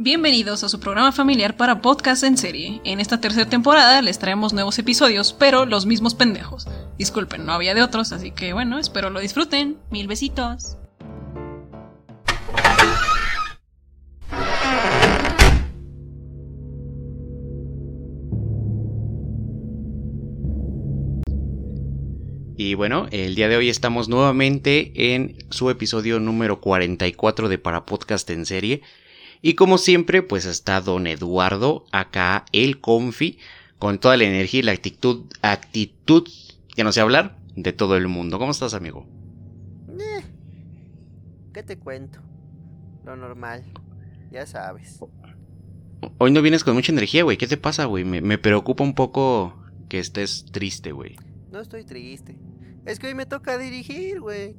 [0.00, 2.80] Bienvenidos a su programa familiar para podcast en serie.
[2.84, 6.68] En esta tercera temporada les traemos nuevos episodios, pero los mismos pendejos.
[6.98, 9.76] Disculpen, no había de otros, así que bueno, espero lo disfruten.
[9.90, 10.76] Mil besitos.
[22.56, 27.84] Y bueno, el día de hoy estamos nuevamente en su episodio número 44 de Para
[27.84, 28.82] Podcast en serie.
[29.40, 33.38] Y como siempre, pues está don Eduardo, acá el confi,
[33.78, 36.28] con toda la energía y la actitud, actitud,
[36.74, 38.38] que no sé hablar, de todo el mundo.
[38.38, 39.06] ¿Cómo estás, amigo?
[39.98, 40.24] Eh,
[41.52, 42.20] ¿Qué te cuento?
[43.04, 43.64] Lo normal,
[44.30, 45.00] ya sabes.
[46.18, 47.36] Hoy no vienes con mucha energía, güey.
[47.36, 48.04] ¿Qué te pasa, güey?
[48.04, 51.16] Me, me preocupa un poco que estés triste, güey.
[51.50, 52.36] No estoy triste.
[52.84, 54.56] Es que hoy me toca dirigir, güey.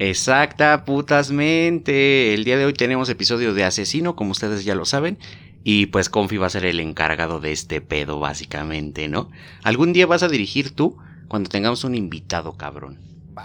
[0.00, 2.32] Exacta, putasmente.
[2.32, 5.18] El día de hoy tenemos episodio de Asesino, como ustedes ya lo saben.
[5.62, 9.30] Y pues Confi va a ser el encargado de este pedo, básicamente, ¿no?
[9.62, 10.96] ¿Algún día vas a dirigir tú
[11.28, 12.98] cuando tengamos un invitado, cabrón?
[13.36, 13.44] Va,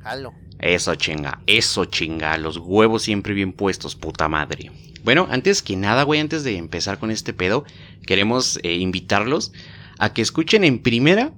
[0.00, 0.34] jalo.
[0.58, 4.72] Eso chinga, eso chinga, los huevos siempre bien puestos, puta madre.
[5.04, 7.64] Bueno, antes que nada, güey, antes de empezar con este pedo,
[8.08, 9.52] queremos eh, invitarlos
[10.00, 11.32] a que escuchen en primera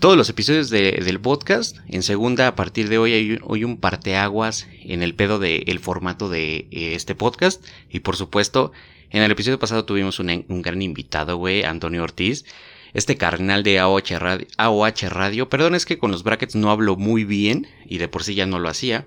[0.00, 1.78] todos los episodios del podcast.
[1.88, 6.28] En segunda, a partir de hoy, hay hoy un parteaguas en el pedo del formato
[6.28, 7.64] de eh, este podcast.
[7.90, 8.72] Y por supuesto,
[9.10, 12.44] en el episodio pasado tuvimos un, un gran invitado, güey, Antonio Ortiz.
[12.94, 15.48] Este carnal de AOH Radio, AOH Radio.
[15.48, 18.46] Perdón, es que con los brackets no hablo muy bien y de por sí ya
[18.46, 19.06] no lo hacía.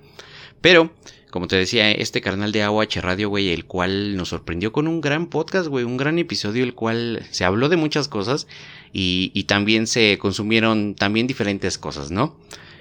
[0.61, 0.91] Pero,
[1.31, 5.01] como te decía, este carnal de AOH Radio, güey, el cual nos sorprendió con un
[5.01, 8.47] gran podcast, güey, un gran episodio, el cual se habló de muchas cosas
[8.93, 12.35] y, también se consumieron también diferentes cosas, ¿no?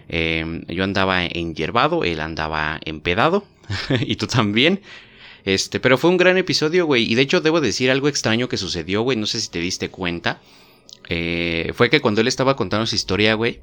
[0.08, 3.44] Eh, yo andaba hierbado, él andaba empedado
[4.00, 4.80] y tú también.
[5.44, 7.10] Este, pero fue un gran episodio, güey.
[7.10, 9.16] Y de hecho debo decir algo extraño que sucedió, güey.
[9.16, 10.40] No sé si te diste cuenta.
[11.08, 13.60] Eh, fue que cuando él estaba contando su historia, güey,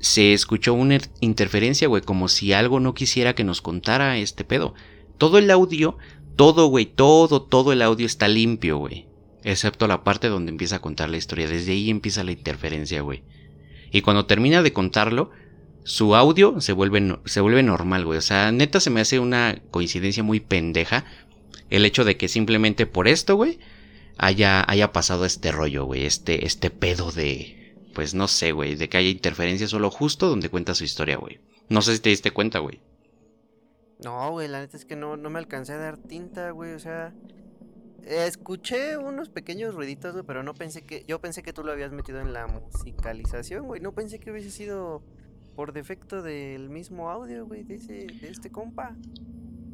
[0.00, 4.74] se escuchó una interferencia, güey, como si algo no quisiera que nos contara este pedo.
[5.18, 5.98] Todo el audio,
[6.36, 9.06] todo, güey, todo, todo el audio está limpio, güey.
[9.44, 11.48] Excepto la parte donde empieza a contar la historia.
[11.48, 13.22] Desde ahí empieza la interferencia, güey.
[13.92, 15.30] Y cuando termina de contarlo,
[15.84, 18.18] su audio se vuelve, se vuelve normal, güey.
[18.18, 21.04] O sea, neta se me hace una coincidencia muy pendeja.
[21.68, 23.58] El hecho de que simplemente por esto, güey,
[24.16, 26.06] haya, haya pasado este rollo, güey.
[26.06, 27.59] Este, este pedo de,
[27.94, 31.40] pues no sé, güey, de que haya interferencia solo justo donde cuenta su historia, güey.
[31.68, 32.80] No sé si te diste cuenta, güey.
[34.02, 36.72] No, güey, la neta es que no, no me alcancé a dar tinta, güey.
[36.72, 37.12] O sea,
[38.04, 41.04] Escuché unos pequeños ruiditos, güey, pero no pensé que.
[41.06, 43.80] Yo pensé que tú lo habías metido en la musicalización, güey.
[43.80, 45.02] No pensé que hubiese sido
[45.54, 48.96] por defecto del mismo audio, güey, de, ese, de este compa.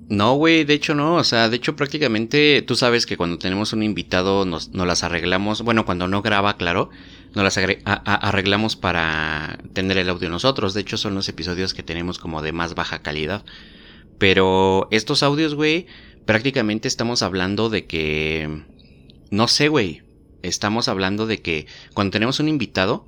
[0.09, 3.73] No, güey, de hecho no, o sea, de hecho prácticamente tú sabes que cuando tenemos
[3.73, 6.91] un invitado nos, nos las arreglamos, bueno, cuando no graba, claro,
[7.35, 7.59] nos las
[8.05, 12.53] arreglamos para tener el audio nosotros, de hecho son los episodios que tenemos como de
[12.53, 13.45] más baja calidad,
[14.19, 15.87] pero estos audios, güey,
[16.25, 18.63] prácticamente estamos hablando de que,
[19.31, 20.03] no sé, güey,
[20.43, 23.07] estamos hablando de que cuando tenemos un invitado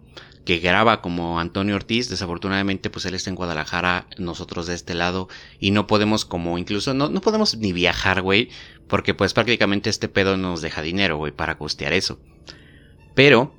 [0.48, 5.28] que graba como Antonio Ortiz, desafortunadamente pues él está en Guadalajara, nosotros de este lado,
[5.60, 8.48] y no podemos como incluso, no, no podemos ni viajar, güey,
[8.86, 12.18] porque pues prácticamente este pedo nos deja dinero, güey, para costear eso.
[13.14, 13.52] Pero,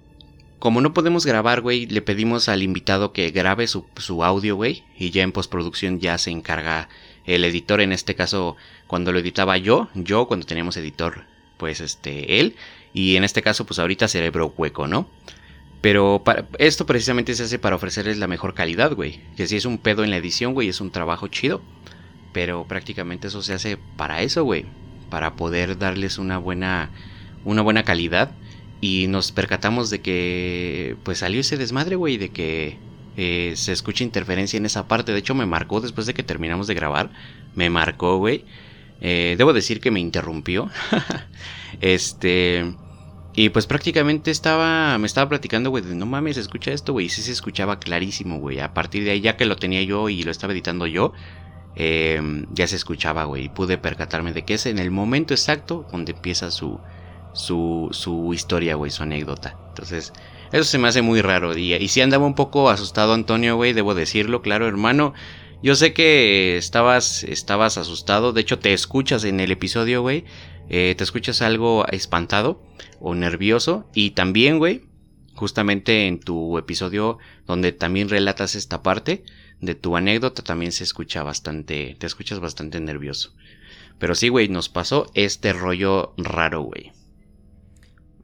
[0.57, 4.83] como no podemos grabar, güey, le pedimos al invitado que grabe su, su audio, güey,
[4.97, 6.89] y ya en postproducción ya se encarga
[7.27, 8.57] el editor, en este caso,
[8.87, 11.25] cuando lo editaba yo, yo cuando teníamos editor,
[11.57, 12.55] pues este, él,
[12.95, 15.07] y en este caso, pues ahorita cerebro hueco, ¿no?
[15.81, 16.21] Pero
[16.57, 19.21] esto precisamente se hace para ofrecerles la mejor calidad, güey.
[19.37, 21.61] Que si es un pedo en la edición, güey, es un trabajo chido.
[22.33, 24.65] Pero prácticamente eso se hace para eso, güey.
[25.09, 26.89] Para poder darles una buena,
[27.45, 28.31] una buena calidad.
[28.81, 32.77] Y nos percatamos de que, pues salió ese desmadre, güey, de que
[33.17, 35.13] eh, se escucha interferencia en esa parte.
[35.13, 37.09] De hecho, me marcó después de que terminamos de grabar.
[37.55, 38.43] Me marcó, güey.
[39.01, 40.69] Eh, debo decir que me interrumpió.
[41.81, 42.73] este.
[43.39, 44.97] Y pues prácticamente estaba.
[44.97, 47.05] Me estaba platicando, güey, de no mames, escucha esto, güey.
[47.05, 48.59] Y sí se escuchaba clarísimo, güey.
[48.59, 51.13] A partir de ahí, ya que lo tenía yo y lo estaba editando yo.
[51.73, 53.45] Em, ya se escuchaba, güey.
[53.45, 56.81] Y pude percatarme de que es en el momento exacto donde empieza su.
[57.31, 59.55] Su, su historia, güey, su anécdota.
[59.69, 60.11] Entonces,
[60.51, 61.57] eso se me hace muy raro.
[61.57, 65.13] Y, y si andaba un poco asustado Antonio, güey, debo decirlo, claro, hermano.
[65.63, 68.33] Yo sé que estabas, estabas asustado.
[68.33, 70.25] De hecho, te escuchas en el episodio, güey.
[70.69, 72.63] Eh, te escuchas algo espantado
[72.99, 73.89] o nervioso.
[73.93, 74.83] Y también, güey,
[75.35, 79.23] justamente en tu episodio donde también relatas esta parte,
[79.61, 83.33] de tu anécdota también se escucha bastante, te escuchas bastante nervioso.
[83.97, 86.93] Pero sí, güey, nos pasó este rollo raro, güey.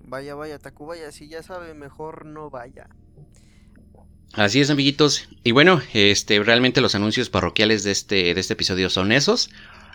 [0.08, 2.88] Vaya, vaya, Tacubaya, si ya sabe, mejor no vaya.
[4.34, 5.28] Así es, amiguitos.
[5.44, 9.50] Y bueno, este, realmente los anuncios parroquiales de este, de este episodio son esos.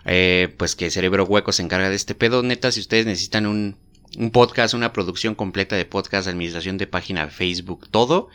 [0.05, 2.43] Eh, pues que Cerebro Hueco se encarga de este pedo.
[2.43, 3.77] Neta, si ustedes necesitan un,
[4.17, 8.29] un podcast, una producción completa de podcast, administración de página, Facebook, todo.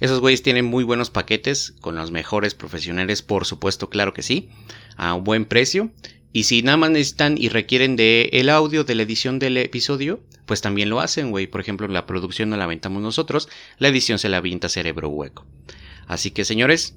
[0.00, 4.48] Esos güeyes tienen muy buenos paquetes con los mejores profesionales, por supuesto, claro que sí,
[4.96, 5.90] a un buen precio.
[6.32, 10.20] Y si nada más necesitan y requieren de el audio de la edición del episodio,
[10.46, 11.46] pues también lo hacen, güey.
[11.46, 15.46] Por ejemplo, la producción no la aventamos nosotros, la edición se la avienta Cerebro Hueco.
[16.06, 16.96] Así que, señores,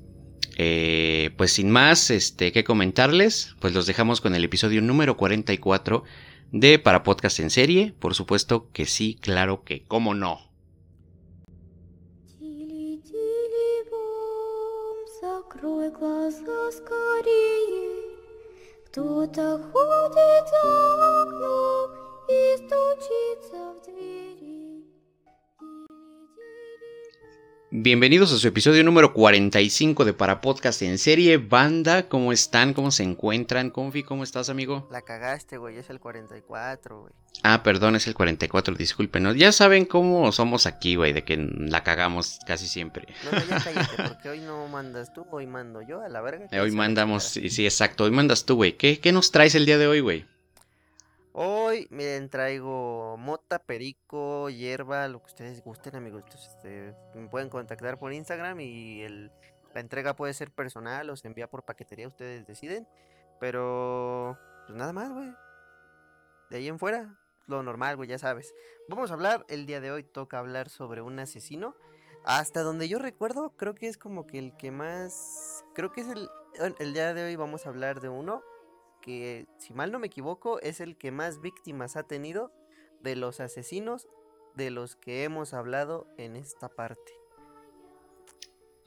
[0.56, 6.04] eh, pues sin más este, que comentarles, pues los dejamos con el episodio número 44
[6.52, 7.94] de Para Podcast en Serie.
[7.98, 10.50] Por supuesto que sí, claro que, cómo no.
[15.20, 18.00] Закрой глаза скорее.
[18.86, 21.90] Кто-то ходит за окном
[22.26, 24.33] и стучится в двери.
[27.71, 31.37] Bienvenidos a su episodio número 45 de Para Podcast en Serie.
[31.37, 32.75] Banda, ¿cómo están?
[32.75, 33.71] ¿Cómo se encuentran?
[33.71, 34.87] Confi, ¿cómo estás, amigo?
[34.91, 37.13] La cagaste, güey, es el 44, güey.
[37.41, 39.23] Ah, perdón, es el 44, disculpen.
[39.23, 39.33] ¿no?
[39.33, 43.07] Ya saben cómo somos aquí, güey, de que la cagamos casi siempre.
[43.25, 46.47] No, no, ya cállate, porque hoy no mandas tú, hoy mando yo, a la verga.
[46.51, 48.77] Eh, hoy mandamos, sí, sí, exacto, hoy mandas tú, güey.
[48.77, 50.25] ¿Qué, ¿Qué nos traes el día de hoy, güey?
[51.37, 56.23] Hoy, miren, traigo mota, perico, hierba, lo que ustedes gusten, amigos.
[56.33, 59.33] Este, me pueden contactar por Instagram y el,
[59.73, 62.87] la entrega puede ser personal o se envía por paquetería, ustedes deciden.
[63.41, 65.29] Pero, pues nada más, güey.
[66.51, 68.55] De ahí en fuera, lo normal, güey, ya sabes.
[68.87, 71.75] Vamos a hablar, el día de hoy toca hablar sobre un asesino.
[72.23, 75.65] Hasta donde yo recuerdo, creo que es como que el que más...
[75.73, 76.29] Creo que es el...
[76.79, 78.41] El día de hoy vamos a hablar de uno
[79.05, 82.51] que, si mal no me equivoco, es el que más víctimas ha tenido
[83.01, 84.07] de los asesinos
[84.55, 87.13] de los que hemos hablado en esta parte.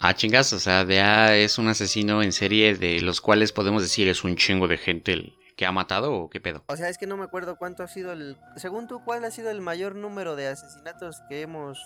[0.00, 3.82] Ah, chingas, o sea, de A es un asesino en serie de los cuales podemos
[3.82, 6.64] decir es un chingo de gente el que ha matado o qué pedo.
[6.68, 8.36] O sea, es que no me acuerdo cuánto ha sido el...
[8.56, 11.80] Según tú, ¿cuál ha sido el mayor número de asesinatos que hemos,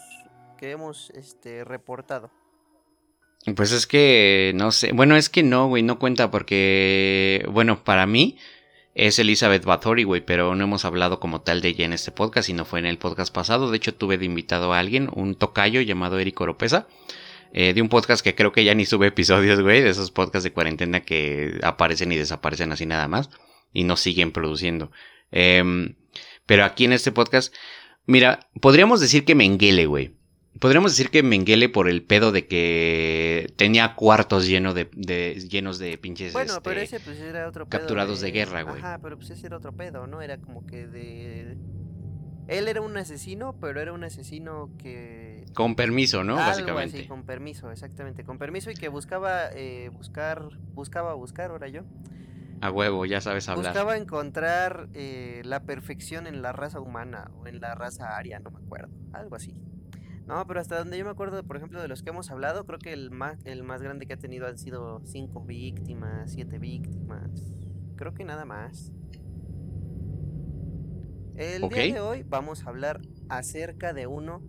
[0.58, 2.30] que hemos este, reportado?
[3.56, 8.06] Pues es que, no sé, bueno, es que no, güey, no cuenta porque, bueno, para
[8.06, 8.38] mí
[8.94, 12.46] es Elizabeth Bathory, güey, pero no hemos hablado como tal de ella en este podcast,
[12.46, 13.70] sino fue en el podcast pasado.
[13.70, 16.86] De hecho, tuve de invitado a alguien, un tocayo llamado Eric Oropesa,
[17.52, 20.44] eh, de un podcast que creo que ya ni sube episodios, güey, de esos podcasts
[20.44, 23.30] de cuarentena que aparecen y desaparecen así nada más
[23.72, 24.92] y no siguen produciendo.
[25.30, 25.96] Em,
[26.46, 27.54] pero aquí en este podcast,
[28.06, 30.12] mira, podríamos decir que Menguele, güey.
[30.62, 35.80] Podríamos decir que Menguele por el pedo de que tenía cuartos lleno de, de- llenos
[35.80, 37.80] de pinches Bueno, este, pero ese pues era otro pedo.
[37.80, 38.78] capturados de guerra, güey.
[38.78, 40.22] Ajá, pero pues ese era otro pedo, ¿no?
[40.22, 41.56] Era como que de...
[42.46, 45.46] Él era un asesino, pero era un asesino que...
[45.52, 46.34] con permiso, ¿no?
[46.34, 46.98] Algo Básicamente.
[46.98, 50.44] así, con permiso, exactamente, con permiso y que buscaba eh, buscar,
[50.74, 51.82] buscaba buscar, ahora yo,
[52.60, 53.72] A huevo, ya sabes hablar.
[53.72, 58.52] buscaba encontrar eh, la perfección en la raza humana o en la raza aria, no
[58.52, 59.56] me acuerdo, algo así.
[60.26, 62.78] No, pero hasta donde yo me acuerdo, por ejemplo, de los que hemos hablado, creo
[62.78, 67.52] que el más, el más grande que ha tenido han sido cinco víctimas, siete víctimas,
[67.96, 68.92] creo que nada más.
[71.34, 74.42] El día de hoy vamos a hablar acerca de uno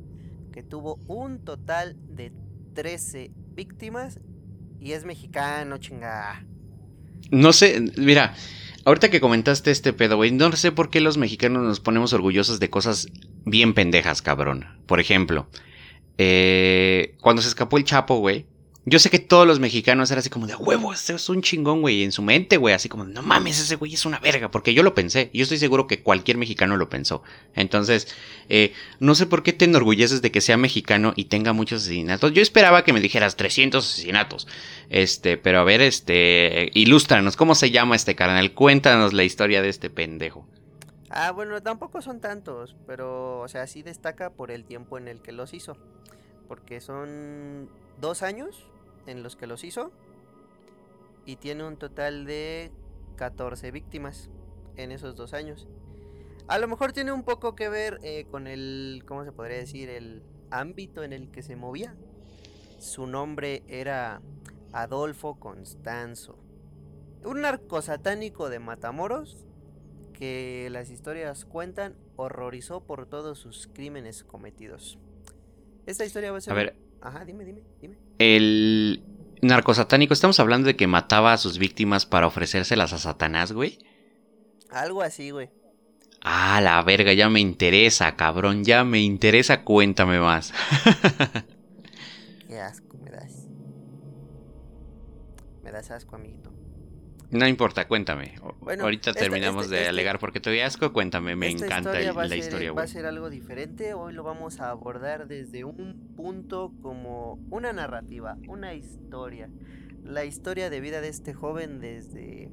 [0.51, 2.34] que tuvo un total de
[2.74, 4.20] 13 víctimas
[4.80, 6.46] y es mexicano, chinga.
[7.32, 8.36] No sé, mira,
[8.86, 12.60] ahorita que comentaste este pedo, güey, no sé por qué los mexicanos nos ponemos orgullosos
[12.60, 13.08] de cosas
[13.46, 14.68] bien pendejas, cabrón.
[14.86, 15.48] Por ejemplo,
[16.18, 18.46] eh, cuando se escapó el Chapo, güey.
[18.86, 21.42] Yo sé que todos los mexicanos eran así como de "A huevo, ese es un
[21.42, 22.04] chingón, güey.
[22.04, 24.52] En su mente, güey, así como, no mames, ese güey es una verga.
[24.52, 25.30] Porque yo lo pensé.
[25.34, 27.24] Yo estoy seguro que cualquier mexicano lo pensó.
[27.56, 28.10] Entonces,
[28.50, 32.34] eh, no sé por qué te enorgulleces de que sea mexicano y tenga muchos asesinatos.
[32.34, 34.48] Yo esperaba que me dijeras 300 asesinatos.
[34.90, 38.52] Este, pero a ver, este, ilústranos, ¿cómo se llama este carnal?
[38.52, 40.46] Cuéntanos la historia de este pendejo.
[41.15, 45.22] Ah, bueno, tampoco son tantos, pero, o sea, sí destaca por el tiempo en el
[45.22, 45.77] que los hizo.
[46.48, 47.70] Porque son
[48.01, 48.67] dos años
[49.05, 49.91] en los que los hizo
[51.24, 52.72] y tiene un total de
[53.15, 54.32] 14 víctimas
[54.75, 55.67] en esos dos años.
[56.48, 59.89] A lo mejor tiene un poco que ver eh, con el, ¿cómo se podría decir?
[59.89, 61.96] El ámbito en el que se movía.
[62.79, 64.20] Su nombre era
[64.72, 66.39] Adolfo Constanzo.
[67.24, 69.46] Un narcosatánico de Matamoros
[70.13, 74.98] que las historias cuentan horrorizó por todos sus crímenes cometidos.
[75.86, 76.53] Esta historia va a ser...
[76.53, 77.98] A ver, Ajá, dime, dime, dime.
[78.20, 79.03] el...
[79.41, 83.79] narcosatánico, estamos hablando de que mataba a sus víctimas para ofrecérselas a Satanás, güey.
[84.70, 85.50] Algo así, güey.
[86.22, 90.53] Ah, la verga, ya me interesa, cabrón, ya me interesa, cuéntame más.
[92.48, 93.48] Qué asco me das.
[95.62, 96.53] Me das asco, amiguito.
[97.34, 98.36] No importa, cuéntame.
[98.62, 101.66] Bueno, Ahorita esta- terminamos este- de este- alegar porque te doy asco, cuéntame, me Esta
[101.66, 103.94] encanta historia va la ser- historia, Va a ser algo diferente.
[103.94, 109.50] Hoy lo vamos a abordar desde un punto como una narrativa, una historia.
[110.04, 112.52] La historia de vida de este joven desde,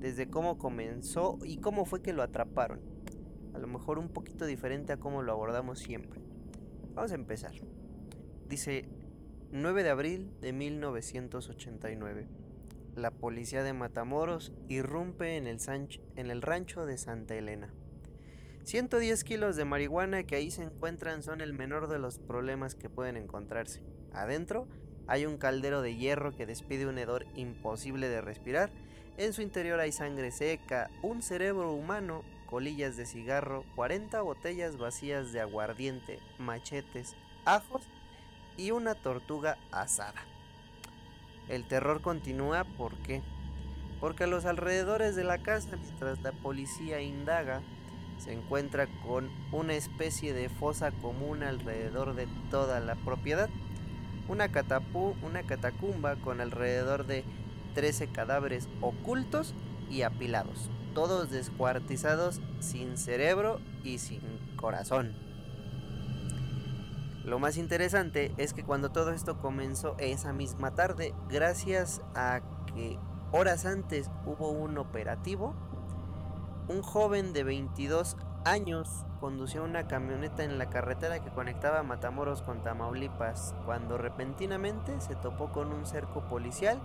[0.00, 2.80] desde cómo comenzó y cómo fue que lo atraparon.
[3.54, 6.20] A lo mejor un poquito diferente a cómo lo abordamos siempre.
[6.94, 7.52] Vamos a empezar.
[8.48, 8.86] Dice
[9.52, 12.26] 9 de abril de 1989.
[12.96, 17.74] La policía de Matamoros irrumpe en el, rancho de Santa Elena.
[18.62, 22.88] 110 kilos de marihuana que ahí se encuentran son el menor de los problemas que
[22.88, 23.82] pueden encontrarse.
[24.12, 24.68] Adentro
[25.08, 28.70] hay un caldero de hierro que despide un hedor imposible de respirar.
[29.16, 35.32] En su interior hay sangre seca, un cerebro humano, colillas de cigarro, 40 botellas vacías
[35.32, 37.82] de aguardiente, machetes, ajos
[38.56, 40.22] y una tortuga asada.
[41.48, 43.22] El terror continúa, ¿por qué?
[44.00, 47.62] Porque a los alrededores de la casa, mientras la policía indaga,
[48.18, 53.48] se encuentra con una especie de fosa común alrededor de toda la propiedad.
[54.28, 54.50] Una,
[55.22, 57.24] una catacumba con alrededor de
[57.74, 59.54] 13 cadáveres ocultos
[59.90, 64.20] y apilados, todos descuartizados sin cerebro y sin
[64.56, 65.33] corazón.
[67.24, 72.98] Lo más interesante es que cuando todo esto comenzó esa misma tarde, gracias a que
[73.32, 75.54] horas antes hubo un operativo,
[76.68, 82.62] un joven de 22 años condució una camioneta en la carretera que conectaba Matamoros con
[82.62, 86.78] Tamaulipas, cuando repentinamente se topó con un cerco policial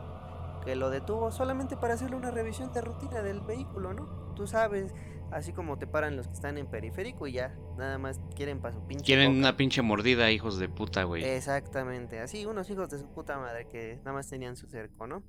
[0.63, 4.34] que lo detuvo solamente para hacerle una revisión de rutina del vehículo, ¿no?
[4.36, 4.94] Tú sabes,
[5.32, 8.74] así como te paran los que están en periférico y ya, nada más quieren para
[8.74, 9.39] su pinche Quieren boca.
[9.39, 11.24] una pinche mordida, hijos de puta, güey.
[11.25, 15.24] Exactamente, así unos hijos de su puta madre que nada más tenían su cerco, ¿no?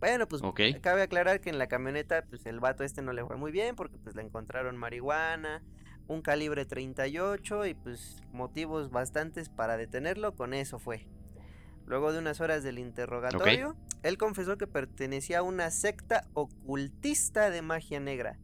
[0.00, 0.60] Bueno, pues Ok.
[0.80, 3.76] cabe aclarar que en la camioneta, pues el vato este no le fue muy bien
[3.76, 5.62] porque pues le encontraron marihuana,
[6.08, 11.06] un calibre 38 y pues motivos bastantes para detenerlo, con eso fue.
[11.86, 17.62] Luego de unas horas del interrogatorio, él confesó que pertenecía a una secta ocultista de
[17.62, 18.38] magia negra,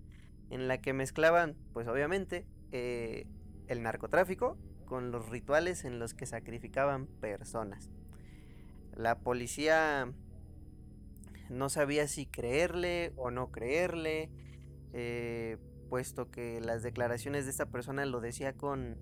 [0.51, 3.27] en la que mezclaban, pues obviamente, eh,
[3.69, 7.91] el narcotráfico con los rituales en los que sacrificaban personas.
[8.95, 10.13] La policía
[11.51, 14.31] no sabía si creerle o no creerle,
[14.93, 18.97] eh, puesto que las declaraciones de esta persona lo decía con,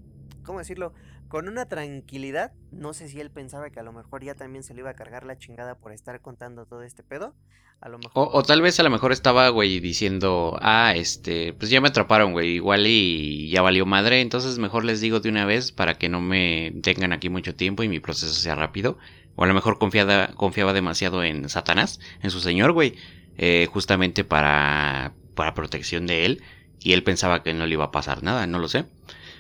[0.47, 0.95] ¿cómo decirlo?
[1.29, 2.53] Con una tranquilidad.
[2.71, 4.95] No sé si él pensaba que a lo mejor ya también se le iba a
[4.95, 7.35] cargar la chingada por estar contando todo este pedo.
[7.81, 8.13] A lo mejor...
[8.15, 11.89] O, o tal vez a lo mejor estaba, güey, diciendo, ah, este, pues ya me
[11.89, 15.99] atraparon, güey, igual y ya valió madre, entonces mejor les digo de una vez para
[15.99, 18.97] que no me tengan aquí mucho tiempo y mi proceso sea rápido.
[19.35, 22.95] O a lo mejor confiada, confiaba demasiado en Satanás, en su señor, güey,
[23.37, 26.43] eh, justamente para, para protección de él,
[26.81, 28.87] y él pensaba que no le iba a pasar nada, no lo sé.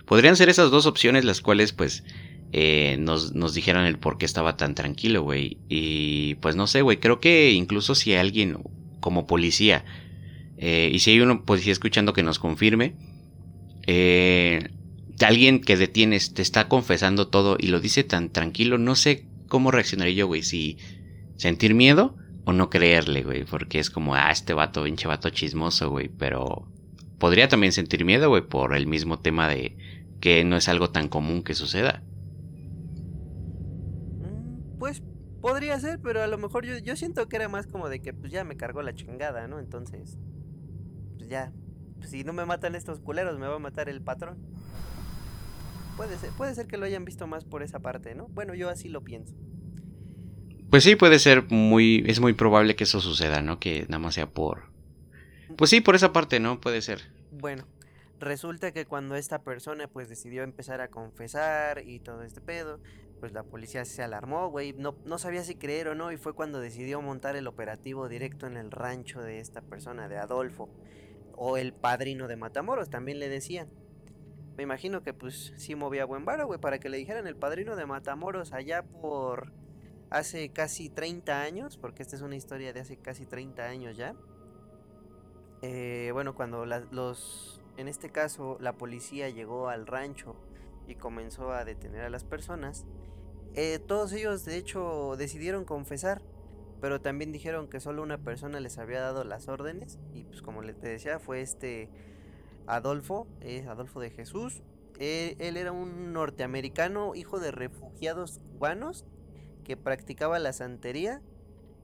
[0.06, 2.04] Podrían ser esas dos opciones las cuales, pues,
[2.52, 5.58] eh, nos, nos dijeron el por qué estaba tan tranquilo, güey.
[5.68, 8.58] Y pues no sé, güey, creo que incluso si alguien
[9.00, 9.84] como policía,
[10.56, 12.94] eh, y si hay uno policía escuchando que nos confirme,
[13.86, 14.70] eh,
[15.25, 19.70] alguien que detienes te está confesando todo y lo dice tan tranquilo, no sé cómo
[19.70, 20.78] reaccionaría yo, güey, si
[21.36, 25.90] sentir miedo o no creerle, güey, porque es como, ah, este vato, pinche vato chismoso,
[25.90, 26.68] güey, pero
[27.18, 29.76] podría también sentir miedo, güey, por el mismo tema de
[30.20, 32.02] que no es algo tan común que suceda.
[34.20, 35.02] Mm, Pues
[35.40, 38.12] podría ser, pero a lo mejor yo, yo siento que era más como de que
[38.12, 39.58] pues ya me cargó la chingada, ¿no?
[39.58, 40.18] Entonces,
[41.16, 41.52] pues ya,
[41.99, 44.38] pues, si no me matan estos culeros, me va a matar el patrón.
[45.96, 48.28] Puede ser, puede ser que lo hayan visto más por esa parte, ¿no?
[48.28, 49.35] Bueno, yo así lo pienso.
[50.68, 53.58] Pues sí, puede ser muy, es muy probable que eso suceda, ¿no?
[53.61, 54.75] Que nada más sea por...
[55.56, 56.60] Pues sí, por esa parte, ¿no?
[56.60, 57.00] Puede ser.
[57.30, 57.66] Bueno,
[58.20, 62.80] resulta que cuando esta persona pues decidió empezar a confesar y todo este pedo,
[63.20, 66.34] pues la policía se alarmó, güey, no, no sabía si creer o no y fue
[66.34, 70.68] cuando decidió montar el operativo directo en el rancho de esta persona, de Adolfo,
[71.34, 73.68] o el padrino de Matamoros, también le decían.
[74.56, 77.76] Me imagino que pues sí movía buen varo, güey, para que le dijeran el padrino
[77.76, 79.52] de Matamoros allá por
[80.08, 84.14] hace casi 30 años, porque esta es una historia de hace casi 30 años ya.
[85.62, 90.36] Eh, bueno, cuando los, en este caso, la policía llegó al rancho
[90.86, 92.86] y comenzó a detener a las personas,
[93.54, 96.22] eh, todos ellos de hecho decidieron confesar
[96.80, 100.62] pero también dijeron que solo una persona les había dado las órdenes y pues como
[100.62, 101.88] le te decía fue este
[102.66, 104.62] Adolfo, es Adolfo de Jesús.
[104.98, 109.04] Él, él era un norteamericano, hijo de refugiados cubanos,
[109.64, 111.22] que practicaba la santería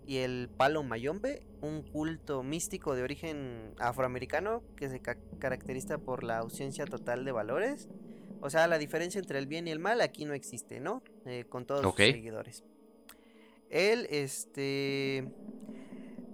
[0.06, 6.24] y el palo mayombe, un culto místico de origen afroamericano que se ca- caracteriza por
[6.24, 7.88] la ausencia total de valores.
[8.40, 11.02] O sea, la diferencia entre el bien y el mal aquí no existe, ¿no?
[11.26, 12.64] Eh, con todos sus seguidores.
[13.70, 15.28] Él, este,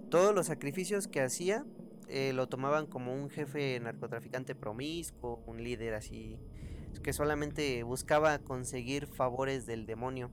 [0.09, 1.65] todos los sacrificios que hacía
[2.07, 6.39] eh, lo tomaban como un jefe narcotraficante promiscuo, un líder así,
[7.03, 10.31] que solamente buscaba conseguir favores del demonio.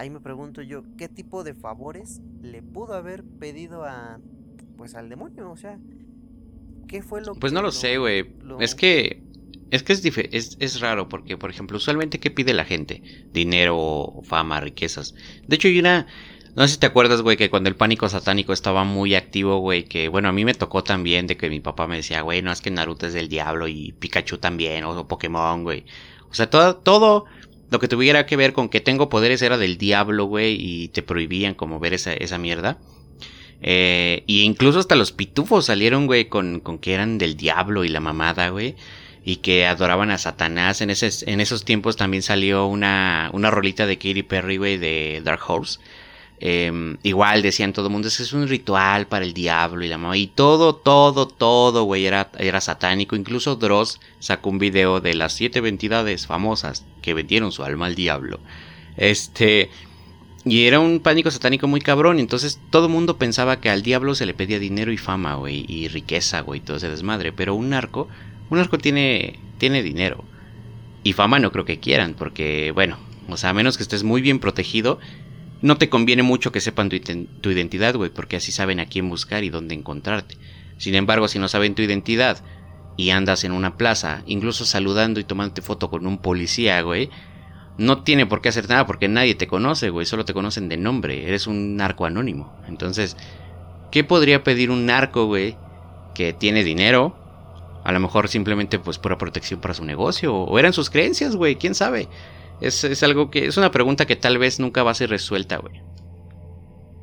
[0.00, 4.18] Ahí me pregunto yo, ¿qué tipo de favores le pudo haber pedido a,
[4.78, 5.50] pues al demonio?
[5.50, 5.78] O sea,
[6.88, 8.32] ¿qué fue lo Pues que no lo sé, güey.
[8.42, 9.22] lo- Es que.
[9.70, 13.02] Es que es, es, es raro porque, por ejemplo, usualmente, ¿qué pide la gente?
[13.34, 15.14] Dinero, fama, riquezas.
[15.46, 16.06] De hecho, hay una.
[16.56, 19.84] No sé si te acuerdas, güey, que cuando el pánico satánico estaba muy activo, güey,
[19.84, 22.50] que bueno, a mí me tocó también de que mi papá me decía, güey, no
[22.50, 25.84] es que Naruto es del diablo y Pikachu también, o, Pokémon, güey.
[26.30, 27.26] O sea, todo, todo
[27.70, 31.02] lo que tuviera que ver con que tengo poderes era del diablo, güey, y te
[31.02, 32.78] prohibían como ver esa, esa mierda.
[33.62, 37.88] Eh, y incluso hasta los pitufos salieron, güey, con, con que eran del diablo y
[37.88, 38.74] la mamada, güey.
[39.24, 40.80] Y que adoraban a Satanás.
[40.80, 45.20] En, ese, en esos tiempos también salió una, una rolita de Katy Perry, güey, de
[45.22, 45.78] Dark Horse.
[46.42, 49.98] Eh, igual decían todo el mundo, "Ese es un ritual para el diablo y la
[49.98, 50.16] mamá.
[50.16, 53.14] Y todo, todo, todo, güey, era, era satánico.
[53.14, 57.94] Incluso Dross sacó un video de las siete entidades famosas que vendieron su alma al
[57.94, 58.40] diablo.
[58.96, 59.70] Este.
[60.44, 62.18] Y era un pánico satánico muy cabrón.
[62.18, 65.66] Entonces todo el mundo pensaba que al diablo se le pedía dinero y fama, güey.
[65.68, 66.60] Y riqueza, güey.
[66.60, 67.32] Todo ese desmadre.
[67.32, 68.08] Pero un narco.
[68.48, 69.38] Un narco tiene.
[69.58, 70.24] Tiene dinero.
[71.04, 72.14] Y fama no creo que quieran.
[72.14, 72.96] Porque, bueno.
[73.28, 74.98] O sea, a menos que estés muy bien protegido.
[75.62, 78.10] No te conviene mucho que sepan tu, identidad, güey.
[78.10, 80.36] Porque así saben a quién buscar y dónde encontrarte.
[80.78, 82.42] Sin embargo, si no saben tu identidad.
[82.96, 84.22] Y andas en una plaza.
[84.26, 87.10] Incluso saludando y tomándote foto con un policía, güey
[87.80, 90.04] no tiene por qué hacer nada porque nadie te conoce, güey.
[90.04, 91.26] Solo te conocen de nombre.
[91.26, 92.52] Eres un narco anónimo.
[92.68, 93.16] Entonces,
[93.90, 95.56] ¿qué podría pedir un narco, güey?
[96.14, 97.16] Que tiene dinero.
[97.82, 100.34] A lo mejor simplemente, pues, pura protección para su negocio.
[100.34, 101.56] O eran sus creencias, güey.
[101.56, 102.08] ¿Quién sabe?
[102.60, 103.46] Es, es algo que...
[103.46, 105.82] Es una pregunta que tal vez nunca va a ser resuelta, güey.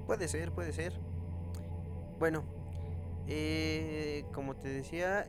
[0.05, 0.93] Puede ser, puede ser.
[2.19, 2.43] Bueno,
[3.27, 5.27] eh, como te decía,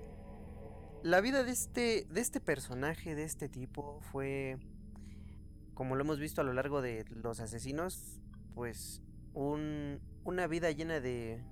[1.03, 4.59] la vida de este, de este personaje, de este tipo, fue,
[5.75, 8.21] como lo hemos visto a lo largo de los asesinos,
[8.55, 9.03] pues
[9.35, 11.43] un, una vida llena de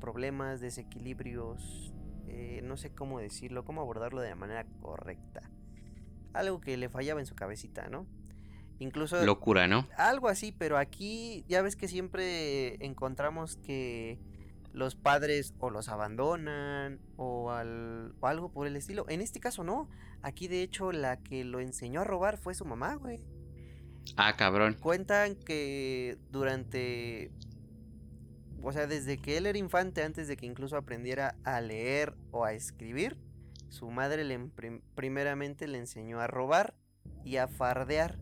[0.00, 1.94] problemas, desequilibrios,
[2.26, 5.50] eh, no sé cómo decirlo, cómo abordarlo de manera correcta.
[6.32, 8.06] Algo que le fallaba en su cabecita, ¿no?
[8.82, 9.86] Incluso Locura, ¿no?
[9.96, 14.18] algo así, pero aquí ya ves que siempre encontramos que
[14.72, 19.04] los padres o los abandonan o, al- o algo por el estilo.
[19.08, 19.88] En este caso no.
[20.22, 23.24] Aquí de hecho la que lo enseñó a robar fue su mamá, güey.
[24.16, 24.74] Ah, cabrón.
[24.80, 27.30] Cuentan que durante...
[28.64, 32.44] O sea, desde que él era infante, antes de que incluso aprendiera a leer o
[32.44, 33.16] a escribir,
[33.68, 36.74] su madre le prim- primeramente le enseñó a robar
[37.24, 38.18] y a fardear.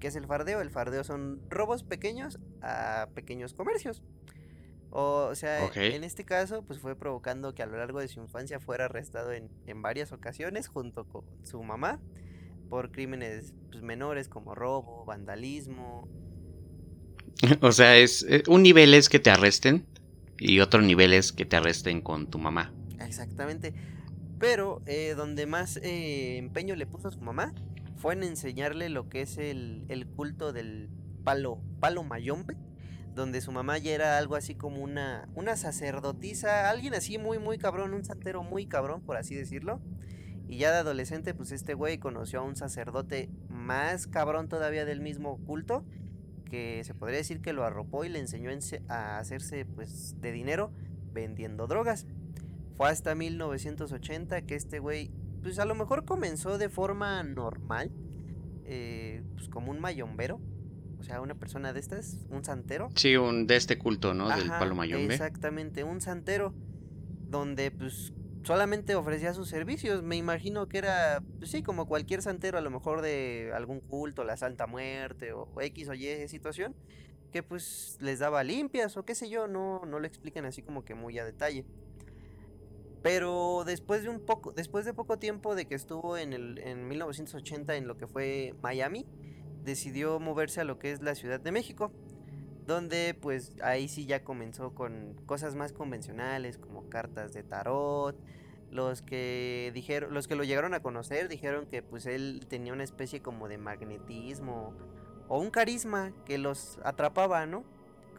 [0.00, 0.60] ¿Qué es el fardeo?
[0.60, 4.02] El fardeo son robos pequeños a pequeños comercios.
[4.92, 8.58] O sea, en este caso, pues fue provocando que a lo largo de su infancia
[8.58, 12.00] fuera arrestado en, en varias ocasiones junto con su mamá
[12.68, 16.08] por crímenes pues, menores como robo, vandalismo.
[17.60, 18.24] o sea, es...
[18.28, 19.86] eh, Un nivel es que te arresten.
[20.38, 22.72] Y otro nivel es que te arresten con tu mamá.
[22.98, 23.74] Exactamente.
[24.38, 27.54] Pero eh, donde más eh, empeño le puso a su mamá
[28.00, 30.88] fue en enseñarle lo que es el, el culto del
[31.22, 32.56] palo, palo mayombe,
[33.14, 37.58] donde su mamá ya era algo así como una, una sacerdotisa, alguien así muy, muy
[37.58, 39.80] cabrón, un santero muy cabrón, por así decirlo.
[40.48, 45.00] Y ya de adolescente, pues este güey conoció a un sacerdote más cabrón todavía del
[45.00, 45.84] mismo culto,
[46.46, 48.50] que se podría decir que lo arropó y le enseñó
[48.88, 50.72] a hacerse pues de dinero
[51.12, 52.06] vendiendo drogas.
[52.76, 55.10] Fue hasta 1980 que este güey,
[55.42, 57.90] pues a lo mejor comenzó de forma normal,
[58.64, 60.40] eh, pues como un mayombero,
[60.98, 62.90] o sea, una persona de estas, un santero.
[62.94, 64.28] Sí, un de este culto, ¿no?
[64.28, 65.14] Del palo mayombe.
[65.14, 66.54] Exactamente, un santero
[67.28, 70.02] donde pues solamente ofrecía sus servicios.
[70.02, 74.24] Me imagino que era, pues, sí, como cualquier santero, a lo mejor de algún culto,
[74.24, 76.74] la Santa Muerte o X o Y situación,
[77.32, 80.84] que pues les daba limpias o qué sé yo, no, no lo explican así como
[80.84, 81.64] que muy a detalle.
[83.02, 86.86] Pero después de un poco, después de poco tiempo de que estuvo en el en
[86.86, 89.06] 1980 en lo que fue Miami,
[89.64, 91.92] decidió moverse a lo que es la Ciudad de México,
[92.66, 98.16] donde pues ahí sí ya comenzó con cosas más convencionales como cartas de tarot.
[98.70, 102.84] Los que dijeron, los que lo llegaron a conocer dijeron que pues él tenía una
[102.84, 104.74] especie como de magnetismo
[105.26, 107.64] o un carisma que los atrapaba, ¿no?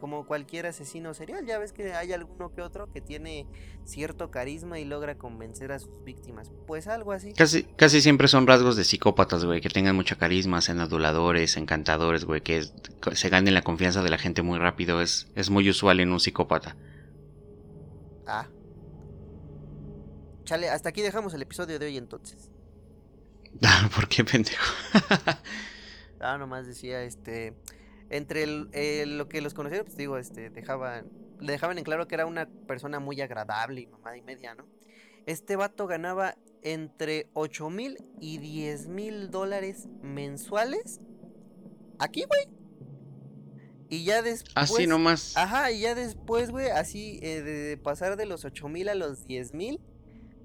[0.02, 3.46] Como cualquier asesino serial, ya ves que hay alguno que otro que tiene
[3.84, 6.50] cierto carisma y logra convencer a sus víctimas.
[6.66, 7.32] Pues algo así.
[7.34, 12.24] Casi, casi siempre son rasgos de psicópatas, güey, que tengan mucha carisma, sean aduladores, encantadores,
[12.24, 12.74] güey, que es-
[13.12, 15.00] se ganen la confianza de la gente muy rápido.
[15.00, 16.76] Es, es muy usual en un psicópata.
[18.26, 18.48] Ah.
[20.42, 22.50] Chale, hasta aquí dejamos el episodio de hoy entonces.
[23.94, 24.64] ¿Por qué pendejo?
[26.24, 27.52] Ah, nomás decía, este,
[28.12, 32.06] entre el- el- lo que los conocieron, pues digo, este, dejaban, le dejaban en claro
[32.06, 34.66] que era una persona muy agradable y mamada y media, ¿no?
[35.26, 41.00] Este vato ganaba entre 8 mil y 10 mil dólares mensuales
[41.98, 42.46] aquí, güey.
[43.88, 44.52] Y ya después...
[44.54, 45.36] Así nomás.
[45.36, 49.26] Ajá, y ya después, güey, así eh, de pasar de los 8 mil a los
[49.26, 49.80] 10 mil,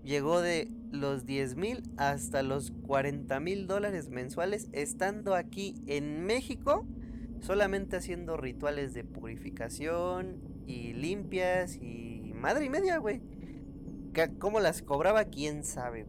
[0.04, 6.86] llegó de los 10 mil hasta los 40 mil dólares mensuales, estando aquí en México,
[7.42, 13.22] solamente haciendo rituales de purificación y limpias y madre y media, güey.
[14.40, 15.26] ¿Cómo las cobraba?
[15.26, 16.08] ¿Quién sabe?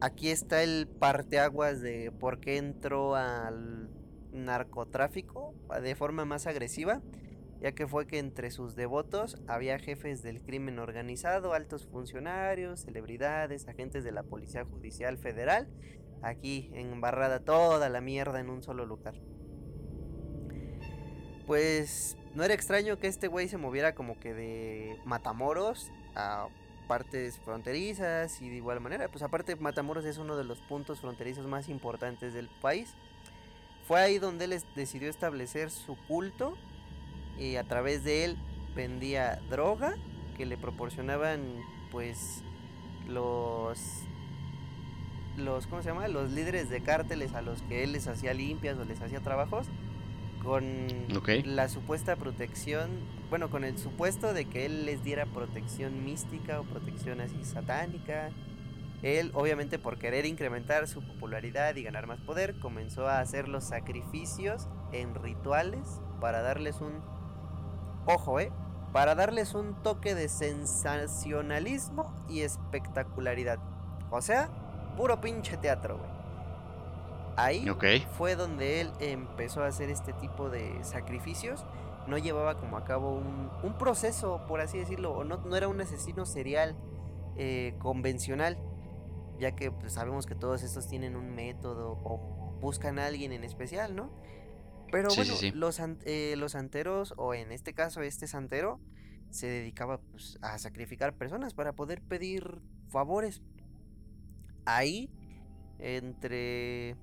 [0.00, 3.90] Aquí está el parteaguas de por qué entró al
[4.32, 7.02] narcotráfico de forma más agresiva,
[7.60, 13.66] ya que fue que entre sus devotos había jefes del crimen organizado, altos funcionarios, celebridades,
[13.66, 15.68] agentes de la Policía Judicial Federal,
[16.22, 19.14] aquí embarrada toda la mierda en un solo lugar.
[21.48, 26.48] Pues no era extraño que este güey se moviera como que de Matamoros a
[26.86, 31.46] partes fronterizas y de igual manera, pues aparte Matamoros es uno de los puntos fronterizos
[31.46, 32.92] más importantes del país.
[33.86, 36.54] Fue ahí donde él decidió establecer su culto
[37.38, 38.36] y a través de él
[38.76, 39.94] vendía droga
[40.36, 41.40] que le proporcionaban
[41.90, 42.42] pues
[43.08, 43.80] los
[45.38, 46.08] los ¿cómo se llama?
[46.08, 49.66] los líderes de cárteles a los que él les hacía limpias o les hacía trabajos
[50.42, 50.86] con
[51.44, 52.90] la supuesta protección,
[53.30, 58.30] bueno, con el supuesto de que él les diera protección mística o protección así satánica.
[59.02, 63.64] Él, obviamente por querer incrementar su popularidad y ganar más poder, comenzó a hacer los
[63.64, 67.00] sacrificios en rituales para darles un
[68.06, 68.50] ojo, eh,
[68.92, 73.58] para darles un toque de sensacionalismo y espectacularidad.
[74.10, 74.48] O sea,
[74.96, 76.17] puro pinche teatro, güey.
[77.38, 77.66] Ahí
[78.16, 81.64] fue donde él empezó a hacer este tipo de sacrificios.
[82.08, 85.68] No llevaba como a cabo un, un proceso, por así decirlo, o no, no era
[85.68, 86.76] un asesino serial
[87.36, 88.58] eh, convencional,
[89.38, 93.44] ya que pues, sabemos que todos estos tienen un método o buscan a alguien en
[93.44, 94.10] especial, ¿no?
[94.90, 95.50] Pero Sí, bueno, sí.
[95.52, 98.80] Los, eh, los santeros, o en este caso este santero,
[99.30, 103.42] se dedicaba pues, a sacrificar personas para poder pedir favores.
[104.64, 105.10] Ahí,
[105.78, 106.96] entre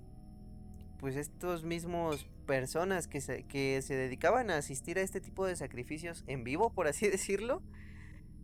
[1.00, 5.56] pues estos mismos personas que se, que se dedicaban a asistir a este tipo de
[5.56, 7.62] sacrificios en vivo, por así decirlo,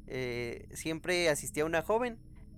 [0.07, 2.17] eh, siempre asistía una joven,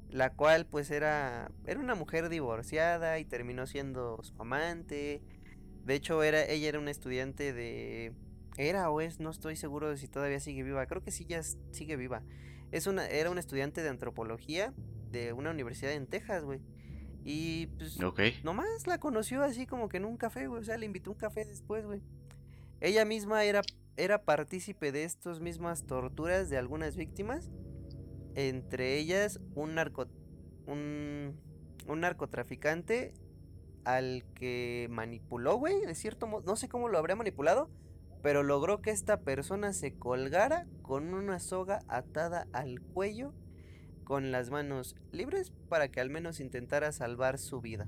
[0.09, 5.21] la cual pues era, era una mujer divorciada y terminó siendo su amante.
[5.85, 8.13] De hecho, era, ella era una estudiante de...
[8.57, 10.85] Era o es, no estoy seguro de si todavía sigue viva.
[10.85, 12.21] Creo que sí, ya sigue viva.
[12.71, 14.73] Es una, era una estudiante de antropología
[15.11, 16.59] de una universidad en Texas, güey.
[17.25, 17.97] Y pues.
[18.43, 20.61] Nomás la conoció así como que en un café, güey.
[20.61, 22.01] O sea, le invitó un café después, güey.
[22.81, 23.61] Ella misma era,
[23.95, 27.49] era partícipe de estas mismas torturas de algunas víctimas.
[28.35, 30.07] Entre ellas, un narco.
[30.67, 31.39] un.
[31.87, 33.13] un narcotraficante
[33.85, 35.85] al que manipuló, güey.
[35.85, 36.43] De cierto modo.
[36.45, 37.69] No sé cómo lo habría manipulado.
[38.21, 43.33] Pero logró que esta persona se colgara con una soga atada al cuello
[44.13, 47.87] con las manos libres para que al menos intentara salvar su vida.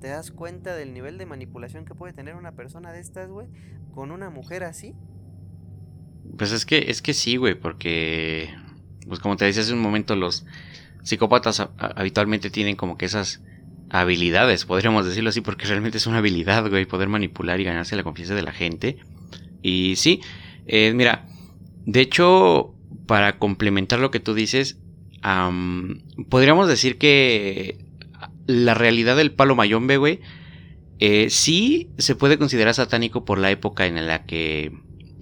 [0.00, 3.46] ¿Te das cuenta del nivel de manipulación que puede tener una persona de estas, güey?
[3.94, 4.96] Con una mujer así.
[6.36, 8.52] Pues es que, es que sí, güey, porque,
[9.06, 10.46] pues como te decía hace un momento, los
[11.04, 13.40] psicópatas habitualmente tienen como que esas
[13.90, 18.02] habilidades, podríamos decirlo así, porque realmente es una habilidad, güey, poder manipular y ganarse la
[18.02, 18.98] confianza de la gente.
[19.62, 20.22] Y sí,
[20.66, 21.28] eh, mira,
[21.86, 22.74] de hecho,
[23.06, 24.80] para complementar lo que tú dices,
[25.24, 27.78] am, podríamos decir que
[28.46, 30.20] la realidad del palo mayombe,
[31.00, 34.72] eh, sí se puede considerar satánico por la época en la que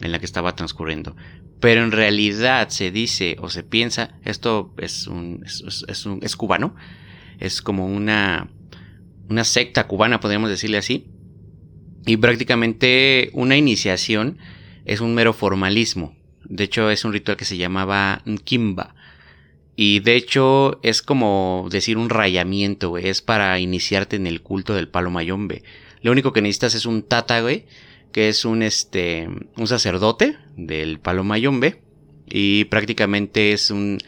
[0.00, 1.14] en la que estaba transcurriendo.
[1.60, 6.36] Pero en realidad se dice o se piensa, esto es un es- es un es
[6.36, 6.74] cubano,
[7.38, 8.50] es como una
[9.30, 11.06] una secta cubana, podríamos decirle así,
[12.04, 14.38] Y prácticamente una iniciación
[14.84, 16.16] es un mero formalismo.
[16.44, 18.96] De hecho, es un ritual que se llamaba Kimba.
[19.74, 23.08] Y de hecho, es como decir un rayamiento, güey.
[23.08, 25.62] Es para iniciarte en el culto del palo mayombe.
[26.02, 27.66] Lo único que necesitas es un tata, güey.
[28.12, 31.80] Que es un, este, un sacerdote del palo mayombe.
[32.28, 33.98] Y prácticamente es un,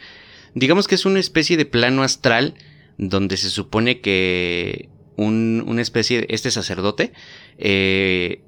[0.55, 2.55] digamos que es una especie de plano astral
[2.97, 7.13] donde se supone que un, una especie este sacerdote
[7.57, 8.41] eh,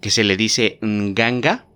[0.00, 1.66] que se le dice ganga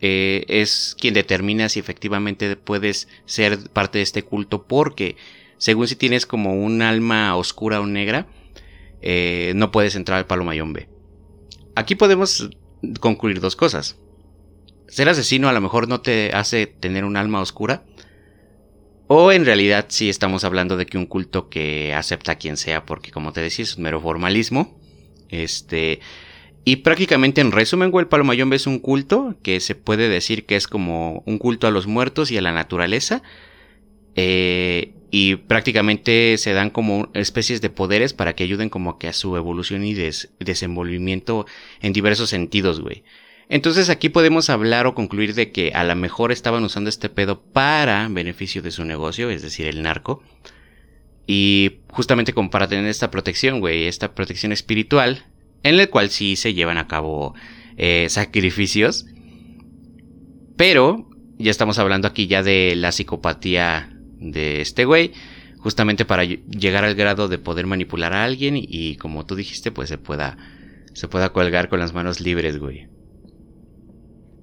[0.00, 5.16] eh, es quien determina si efectivamente puedes ser parte de este culto porque
[5.58, 8.26] según si tienes como un alma oscura o negra
[9.02, 10.88] eh, no puedes entrar al palo mayombe
[11.74, 12.50] aquí podemos
[13.00, 13.96] concluir dos cosas
[14.88, 17.84] ser asesino a lo mejor no te hace tener un alma oscura
[19.12, 22.86] o en realidad sí estamos hablando de que un culto que acepta a quien sea,
[22.86, 24.78] porque como te decía, es un mero formalismo.
[25.28, 25.98] Este.
[26.70, 30.46] Y prácticamente en resumen, güey, el Palo Mayombe es un culto que se puede decir
[30.46, 33.24] que es como un culto a los muertos y a la naturaleza.
[34.14, 39.12] Eh, y prácticamente se dan como especies de poderes para que ayuden como que a
[39.12, 39.94] su evolución y
[40.38, 41.44] desenvolvimiento
[41.80, 43.02] en diversos sentidos, güey.
[43.48, 47.42] Entonces aquí podemos hablar o concluir de que a lo mejor estaban usando este pedo
[47.42, 50.22] para beneficio de su negocio, es decir, el narco.
[51.26, 55.24] Y justamente como para tener esta protección, güey, esta protección espiritual,
[55.62, 57.34] en la cual sí se llevan a cabo
[57.76, 59.06] eh, sacrificios.
[60.56, 65.12] Pero ya estamos hablando aquí ya de la psicopatía de este güey,
[65.58, 69.88] justamente para llegar al grado de poder manipular a alguien y, como tú dijiste, pues
[69.88, 70.36] se pueda,
[70.92, 72.88] se pueda colgar con las manos libres, güey.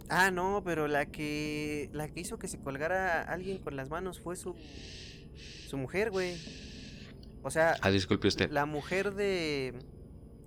[0.10, 4.22] Ah, no, pero la que la que hizo que se colgara alguien con las manos
[4.22, 4.56] fue su
[5.68, 6.36] su mujer, güey.
[7.44, 8.50] O sea, ah, disculpe usted.
[8.52, 9.74] La mujer de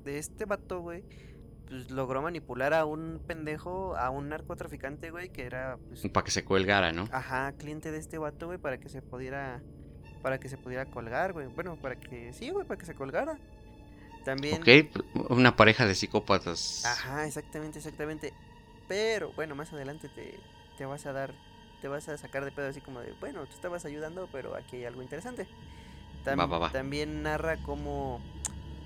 [0.04, 1.04] de este vato, güey,
[1.66, 6.30] pues logró manipular a un pendejo, a un narcotraficante, güey, que era pues, para que
[6.30, 7.08] se colgara, ¿no?
[7.12, 9.62] Ajá, cliente de este vato, güey, para que se pudiera
[10.22, 11.46] para que se pudiera colgar, güey.
[11.48, 13.38] Bueno, para que sí, güey, para que se colgara.
[14.24, 16.84] También Ok, una pareja de psicópatas.
[16.84, 18.34] Ajá, exactamente, exactamente.
[18.86, 20.38] Pero bueno, más adelante te,
[20.76, 21.32] te vas a dar,
[21.80, 24.76] te vas a sacar de pedo así como de, bueno, tú estabas ayudando, pero aquí
[24.76, 25.46] hay algo interesante.
[26.24, 28.20] También narra cómo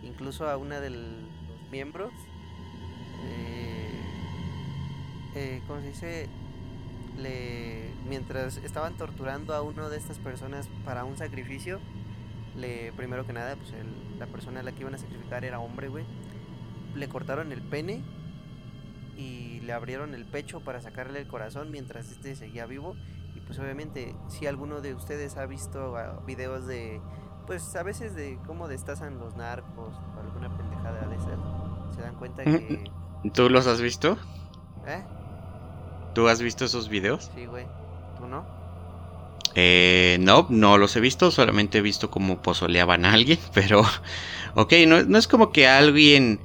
[0.05, 1.03] incluso a una de los
[1.71, 2.13] miembros,
[3.25, 3.91] eh,
[5.35, 6.29] eh, ¿cómo se dice?
[7.19, 11.81] Le, mientras estaban torturando a uno de estas personas para un sacrificio,
[12.57, 13.73] le, primero que nada, pues
[14.19, 16.05] la persona a la que iban a sacrificar era hombre, güey.
[16.95, 18.03] Le cortaron el pene
[19.17, 22.97] y le abrieron el pecho para sacarle el corazón mientras este seguía vivo.
[23.35, 27.01] Y pues obviamente si alguno de ustedes ha visto ah, videos de,
[27.47, 31.39] pues a veces de cómo destazan los narcos o alguna pendejada de ser,
[31.95, 32.85] se dan cuenta que...
[33.33, 34.19] ¿Tú los has visto?
[34.87, 35.03] ¿Eh?
[36.15, 37.31] ¿Tú has visto esos videos?
[37.35, 37.67] Sí, güey.
[38.19, 38.47] ¿Tú no?
[39.55, 43.83] Eh, no, no los he visto, solamente he visto cómo pozoleaban a alguien, pero...
[44.55, 46.41] Ok, no, no es como que alguien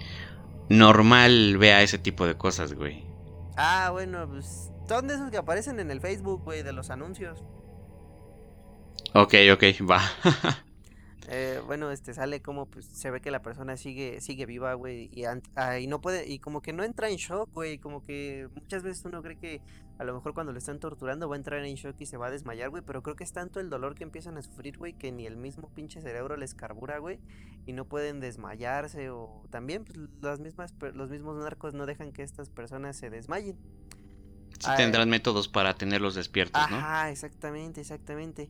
[0.69, 3.03] normal vea ese tipo de cosas, güey.
[3.57, 7.43] Ah, bueno, pues son de esos que aparecen en el Facebook, güey, de los anuncios.
[9.13, 10.01] Ok, ok, va.
[11.27, 15.09] Eh, bueno, este sale como pues se ve que la persona sigue sigue viva, güey,
[15.13, 18.47] y, ah, y no puede y como que no entra en shock, güey, como que
[18.55, 19.61] muchas veces uno cree que
[19.99, 22.27] a lo mejor cuando lo están torturando va a entrar en shock y se va
[22.27, 24.93] a desmayar, güey, pero creo que es tanto el dolor que empiezan a sufrir, güey,
[24.93, 27.19] que ni el mismo pinche cerebro les carbura, güey,
[27.65, 32.23] y no pueden desmayarse o también pues, las mismas los mismos narcos no dejan que
[32.23, 33.57] estas personas se desmayen.
[34.59, 36.77] Sí tendrán métodos para tenerlos despiertos, ¿no?
[36.77, 38.49] Ajá, exactamente, exactamente.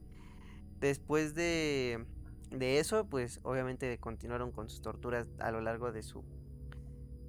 [0.80, 2.06] Después de
[2.52, 6.24] de eso, pues obviamente continuaron con sus torturas a lo largo de su...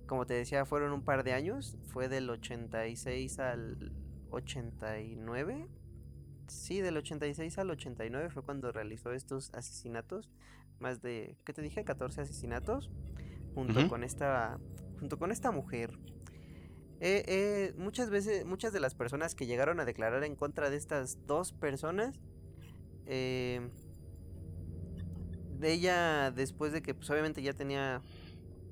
[0.07, 1.77] Como te decía, fueron un par de años.
[1.89, 3.93] Fue del 86 al
[4.31, 5.69] 89.
[6.49, 10.31] Sí, del 86 al 89 fue cuando realizó estos asesinatos.
[10.81, 11.85] Más de, ¿qué te dije?
[11.85, 12.91] 14 asesinatos.
[13.55, 14.59] Junto con esta...
[14.99, 15.99] Junto con esta mujer.
[17.01, 20.77] Eh, eh, muchas veces, muchas de las personas que llegaron a declarar en contra de
[20.77, 22.21] estas dos personas,
[23.07, 23.71] eh,
[25.61, 28.03] de ella, después de que pues obviamente ya tenía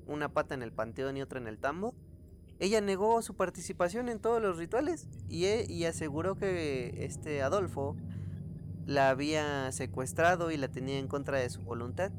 [0.07, 1.93] una pata en el panteón y otra en el tambo,
[2.59, 7.95] ella negó su participación en todos los rituales y, e, y aseguró que este Adolfo
[8.85, 12.11] la había secuestrado y la tenía en contra de su voluntad.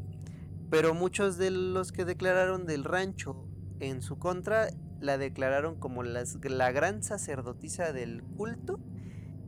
[0.71, 3.45] Pero muchos de los que declararon del rancho
[3.81, 4.69] en su contra
[5.01, 8.79] la declararon como las, la gran sacerdotisa del culto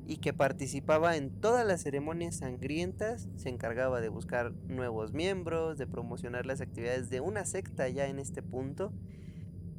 [0.07, 5.87] y que participaba en todas las ceremonias sangrientas, se encargaba de buscar nuevos miembros, de
[5.87, 8.93] promocionar las actividades de una secta ya en este punto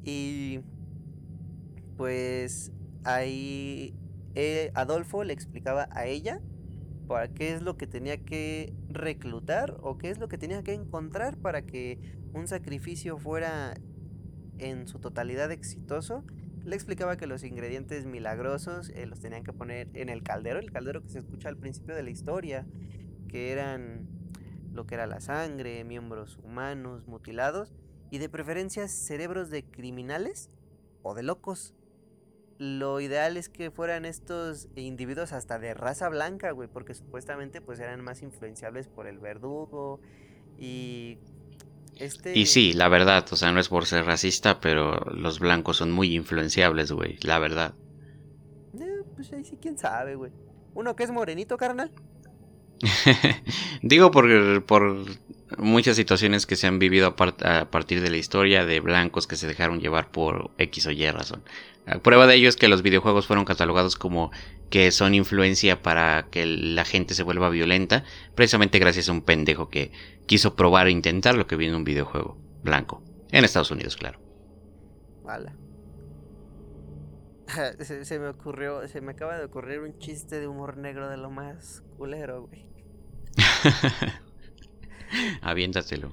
[0.02, 0.60] Y
[1.96, 2.72] pues
[3.04, 3.94] ahí
[4.34, 6.40] eh, Adolfo le explicaba a ella
[7.06, 10.72] para qué es lo que tenía que reclutar o qué es lo que tenía que
[10.72, 11.98] encontrar para que
[12.32, 13.74] un sacrificio fuera
[14.58, 16.24] en su totalidad exitoso.
[16.64, 20.72] Le explicaba que los ingredientes milagrosos eh, los tenían que poner en el caldero, el
[20.72, 22.66] caldero que se escucha al principio de la historia,
[23.28, 24.08] que eran
[24.72, 27.74] lo que era la sangre, miembros humanos mutilados
[28.10, 30.48] y de preferencia cerebros de criminales
[31.02, 31.74] o de locos.
[32.56, 37.78] Lo ideal es que fueran estos individuos hasta de raza blanca, güey, porque supuestamente pues
[37.78, 40.00] eran más influenciables por el verdugo
[40.56, 41.18] y
[41.98, 45.78] este Y sí, la verdad, o sea, no es por ser racista, pero los blancos
[45.78, 47.74] son muy influenciables, güey, la verdad.
[48.78, 50.32] Eh, pues ahí sí quién sabe, güey.
[50.74, 51.90] Uno que es morenito, carnal.
[53.82, 55.04] Digo por, por
[55.58, 59.26] muchas situaciones que se han vivido a, part- a partir de la historia de blancos
[59.26, 61.42] que se dejaron llevar por X o Y razón.
[61.86, 64.30] La prueba de ello es que los videojuegos fueron catalogados como
[64.70, 69.68] que son influencia para que la gente se vuelva violenta, precisamente gracias a un pendejo
[69.68, 69.92] que
[70.26, 73.02] quiso probar e intentar lo que viene en un videojuego blanco.
[73.30, 74.20] En Estados Unidos, claro.
[75.26, 75.54] Ala.
[77.80, 81.18] Se, se me ocurrió, se me acaba de ocurrir un chiste de humor negro de
[81.18, 82.66] lo más culero, güey.
[85.42, 86.12] Aviéntatelo.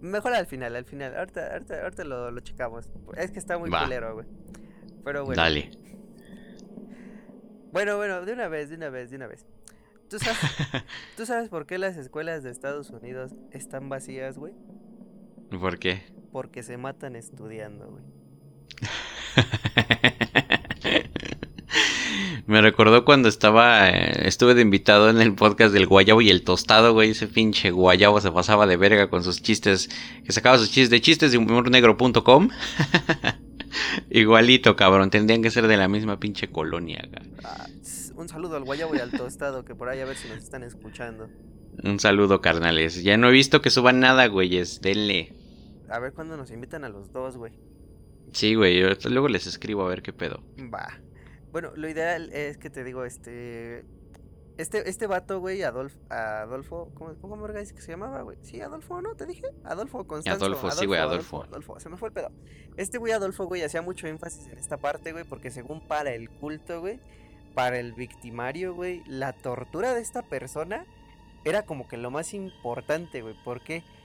[0.00, 1.16] Mejor al final, al final.
[1.16, 2.88] Ahorita, ahorita, ahorita lo, lo checamos.
[3.16, 3.84] Es que está muy Va.
[3.84, 4.26] culero, güey.
[5.04, 5.40] Pero bueno.
[5.40, 5.70] Dale.
[7.72, 9.46] Bueno, bueno, de una vez, de una vez, de una vez.
[10.08, 10.38] ¿Tú sabes,
[11.16, 14.54] ¿Tú sabes por qué las escuelas de Estados Unidos están vacías, güey?
[15.50, 16.02] ¿Por qué?
[16.32, 18.04] Porque se matan estudiando, güey.
[22.46, 26.42] Me recordó cuando estaba, eh, estuve de invitado en el podcast del Guayabo y el
[26.42, 27.10] Tostado, güey.
[27.10, 29.88] Ese pinche Guayabo se pasaba de verga con sus chistes,
[30.24, 32.50] que sacaba sus chistes de chistes de humornegro.com.
[34.10, 35.10] Igualito, cabrón.
[35.10, 37.08] Tendrían que ser de la misma pinche colonia.
[37.10, 37.30] güey.
[37.44, 37.66] Ah,
[38.14, 40.62] un saludo al guayabo y al tostado, que por ahí a ver si nos están
[40.62, 41.28] escuchando.
[41.82, 43.02] Un saludo, carnales.
[43.02, 44.80] Ya no he visto que suban nada, güeyes.
[44.80, 45.32] Denle.
[45.88, 47.52] A ver cuándo nos invitan a los dos, güey.
[48.32, 48.80] Sí, güey.
[48.80, 50.42] yo luego les escribo a ver qué pedo.
[50.72, 50.98] Va.
[51.56, 53.86] Bueno, lo ideal es que te digo, este.
[54.58, 58.36] Este, este vato, güey, Adolfo, Adolfo, ¿cómo, cómo verga dice que se llamaba, güey?
[58.42, 59.14] Sí, Adolfo, ¿no?
[59.14, 59.46] ¿Te dije?
[59.64, 60.44] Adolfo Constanzo.
[60.44, 62.30] Adolfo, sí, güey, Adolfo, Adolfo, se me fue el pedo.
[62.76, 66.28] Este güey Adolfo, güey, hacía mucho énfasis en esta parte, güey, porque según para el
[66.28, 67.00] culto, güey,
[67.54, 70.84] para el victimario, güey, la tortura de esta persona
[71.44, 73.34] era como que lo más importante, güey.
[73.44, 73.82] ¿Por qué?
[73.82, 73.95] Porque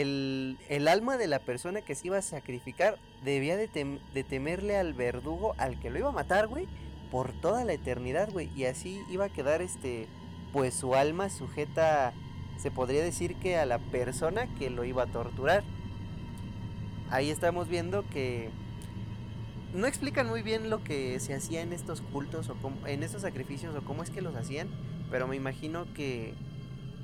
[0.00, 4.24] el, el alma de la persona que se iba a sacrificar debía de, tem- de
[4.24, 6.66] temerle al verdugo, al que lo iba a matar, güey,
[7.10, 8.50] por toda la eternidad, güey.
[8.56, 10.06] Y así iba a quedar, este,
[10.52, 12.14] pues su alma sujeta,
[12.58, 15.62] se podría decir que a la persona que lo iba a torturar.
[17.10, 18.50] Ahí estamos viendo que
[19.74, 23.74] no explican muy bien lo que se hacía en estos cultos o en estos sacrificios
[23.76, 24.68] o cómo es que los hacían,
[25.10, 26.34] pero me imagino que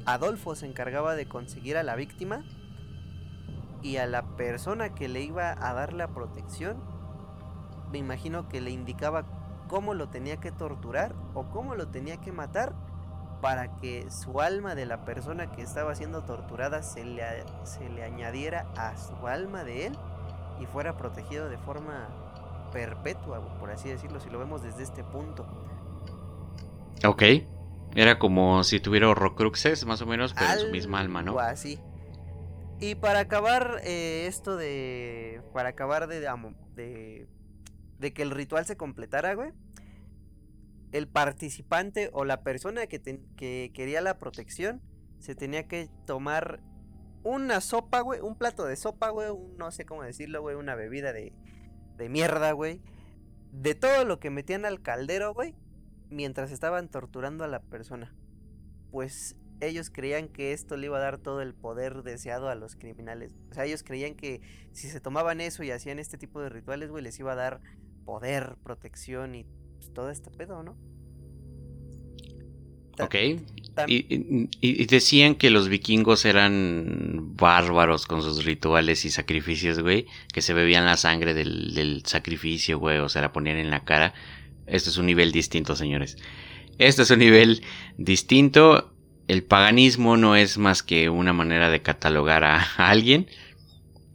[0.07, 2.45] Adolfo se encargaba de conseguir a la víctima
[3.83, 6.79] y a la persona que le iba a dar la protección,
[7.93, 9.25] me imagino que le indicaba
[9.69, 12.75] cómo lo tenía que torturar o cómo lo tenía que matar
[13.41, 17.23] para que su alma de la persona que estaba siendo torturada se le,
[17.65, 19.99] se le añadiera a su alma de él
[20.61, 22.09] y fuera protegido de forma
[22.73, 25.47] perpetua, por así decirlo, si lo vemos desde este punto.
[27.05, 27.23] Ok.
[27.95, 31.39] Era como si tuviera horrocruxes, más o menos, pero en su misma alma, ¿no?
[31.39, 31.79] Así.
[32.81, 35.41] Y para acabar eh, esto de.
[35.53, 36.21] Para acabar de,
[36.75, 37.29] de.
[37.99, 39.53] de que el ritual se completara, güey.
[40.93, 44.81] El participante o la persona que, ten- que quería la protección
[45.19, 46.61] se tenía que tomar
[47.23, 48.21] una sopa, güey.
[48.21, 49.31] Un plato de sopa, güey.
[49.31, 50.57] Un, no sé cómo decirlo, güey.
[50.57, 51.33] Una bebida de,
[51.97, 52.81] de mierda, güey.
[53.53, 55.55] De todo lo que metían al caldero, güey.
[56.11, 58.15] Mientras estaban torturando a la persona.
[58.91, 62.77] Pues ellos creían que esto le iba a dar todo el poder deseado a los
[62.77, 63.35] criminales.
[63.51, 64.41] O sea, ellos creían que
[64.73, 67.61] si se tomaban eso y hacían este tipo de rituales, güey, les iba a dar
[68.05, 69.45] poder, protección y
[69.79, 70.77] pues, todo este pedo, ¿no?
[72.97, 73.15] Ta- Ok.
[73.89, 80.07] Y, y- y decían que los vikingos eran bárbaros con sus rituales y sacrificios, güey.
[80.33, 82.99] Que se bebían la sangre del, del sacrificio, güey.
[82.99, 84.15] O se la ponían en la cara.
[84.67, 86.17] Esto es un nivel distinto, señores.
[86.79, 87.63] Esto es un nivel
[87.97, 88.93] distinto.
[89.29, 93.29] El paganismo no es más que una manera de catalogar a, a alguien.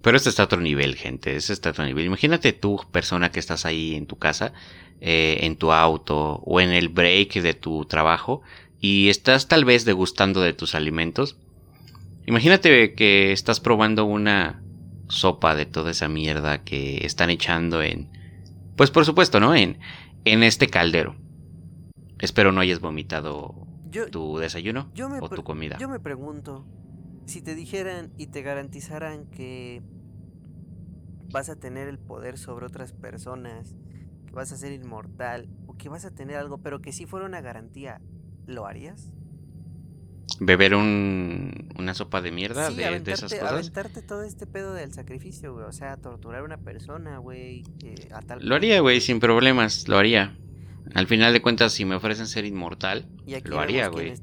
[0.02, 1.36] Pero este está a otro nivel, gente.
[1.36, 2.06] Este está a otro nivel.
[2.06, 4.54] Imagínate tú, persona que estás ahí en tu casa,
[5.02, 8.42] eh, en tu auto o en el break de tu trabajo
[8.82, 11.38] y estás tal vez degustando de tus alimentos.
[12.26, 14.62] Imagínate que estás probando una
[15.08, 18.10] sopa de toda esa mierda que están echando en...
[18.76, 19.56] Pues por supuesto, ¿no?
[19.56, 19.80] En,
[20.32, 21.16] en este caldero.
[22.20, 25.78] Espero no hayas vomitado Yo, tu desayuno yo me o tu comida.
[25.80, 26.66] Yo me pregunto,
[27.26, 29.82] si te dijeran y te garantizaran que
[31.32, 33.76] vas a tener el poder sobre otras personas,
[34.26, 37.26] que vas a ser inmortal o que vas a tener algo, pero que si fuera
[37.26, 38.02] una garantía,
[38.46, 39.12] ¿lo harías?
[40.42, 43.52] Beber un, una sopa de mierda Sí, de, de esas cosas.
[43.52, 45.66] aventarte todo este pedo del sacrificio, güey.
[45.66, 47.64] O sea, torturar a una persona, güey.
[47.84, 50.38] eh, a tal Lo haría, güey, sin problemas, lo haría.
[50.96, 54.14] Al final de cuentas, si me ofrecen ser inmortal, Y aquí lo haría, güey.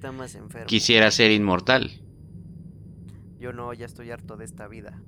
[0.67, 1.91] quisiera ser inmortal.
[3.39, 5.01] Yo no, ya estoy harto de esta vida.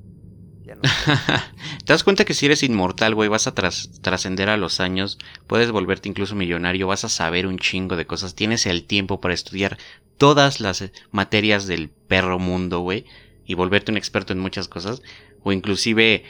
[1.85, 5.19] ¿Te das cuenta que si eres inmortal, güey, vas a tras- trascender a los años,
[5.47, 9.35] puedes volverte incluso millonario, vas a saber un chingo de cosas, tienes el tiempo para
[9.35, 9.79] estudiar
[10.17, 13.05] todas las eh, materias del perro mundo, güey,
[13.47, 15.03] y volverte un experto en muchas cosas,
[15.43, 16.25] o inclusive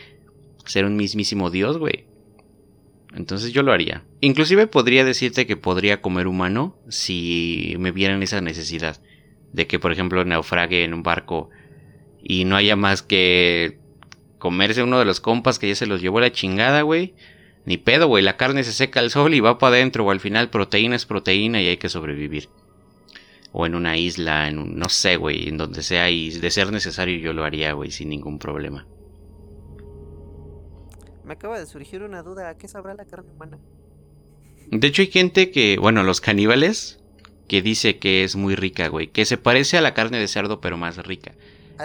[0.64, 2.04] ser un mismísimo dios, güey.
[3.14, 4.04] Entonces yo lo haría.
[4.20, 9.00] Inclusive podría decirte que podría comer humano si me vieran esa necesidad
[9.52, 11.48] de que, por ejemplo, naufrague en un barco
[12.22, 13.78] y no haya más que
[14.38, 17.14] comerse uno de los compas que ya se los llevó la chingada, güey.
[17.64, 18.24] Ni pedo, güey.
[18.24, 20.04] La carne se seca al sol y va para adentro.
[20.04, 22.48] O al final proteína es proteína y hay que sobrevivir.
[23.52, 26.10] O en una isla, en un, no sé, güey, en donde sea.
[26.10, 28.86] Y de ser necesario yo lo haría, güey, sin ningún problema.
[31.24, 32.48] Me acaba de surgir una duda.
[32.48, 33.58] ¿A qué sabrá la carne humana?
[34.70, 37.00] De hecho hay gente que, bueno, los caníbales,
[37.48, 39.08] que dice que es muy rica, güey.
[39.08, 41.34] Que se parece a la carne de cerdo pero más rica.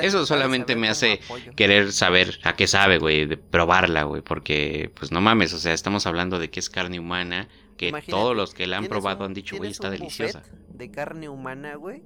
[0.01, 1.19] Eso solamente me hace
[1.55, 5.73] querer saber a qué sabe, güey, de probarla, güey, porque pues no mames, o sea,
[5.73, 9.19] estamos hablando de que es carne humana, que Imagínate, todos los que la han probado
[9.19, 10.43] un- han dicho, güey, está deliciosa.
[10.69, 12.01] de carne humana, güey.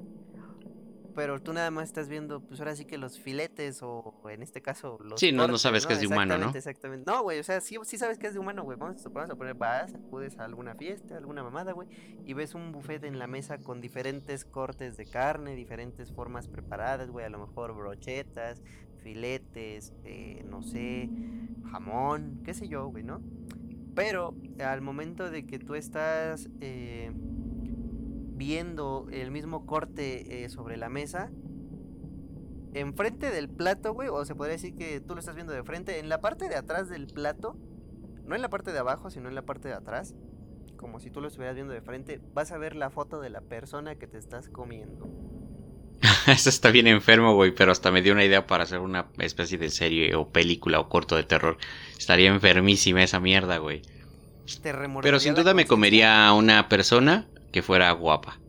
[1.17, 4.61] Pero tú nada más estás viendo, pues ahora sí que los filetes o en este
[4.61, 6.51] caso los Sí, no- no sabes que es de humano, ¿no?
[6.55, 7.11] Exactamente.
[7.11, 8.77] No, güey, o sea, sí, sí sabes que es de humano, güey.
[8.77, 11.87] Vamos, a- vamos a poner, vas, acudes a alguna fiesta, alguna mamada, güey,
[12.23, 17.09] y ves un buffet en la mesa con diferentes cortes de carne, diferentes formas preparadas,
[17.09, 18.61] güey, a lo mejor brochetas,
[19.01, 21.09] filetes, eh, no sé,
[21.71, 23.21] jamón, qué sé yo, güey, ¿no?
[23.95, 27.11] Pero al momento de que tú estás eh,
[28.37, 31.31] viendo el mismo corte eh, sobre la mesa,
[32.73, 35.99] enfrente del plato, güey, o se podría decir que tú lo estás viendo de frente,
[35.99, 37.57] en la parte de atrás del plato,
[38.25, 40.15] no en la parte de abajo, sino en la parte de atrás,
[40.77, 43.41] como si tú lo estuvieras viendo de frente, vas a ver la foto de la
[43.41, 45.09] persona que te estás comiendo.
[46.27, 49.57] Eso está bien enfermo, güey, pero hasta me dio una idea para hacer una especie
[49.57, 51.57] de serie o película o corto de terror.
[51.97, 53.81] Estaría enfermísima esa mierda, güey.
[55.01, 58.39] Pero sin duda me comería a una persona que fuera guapa.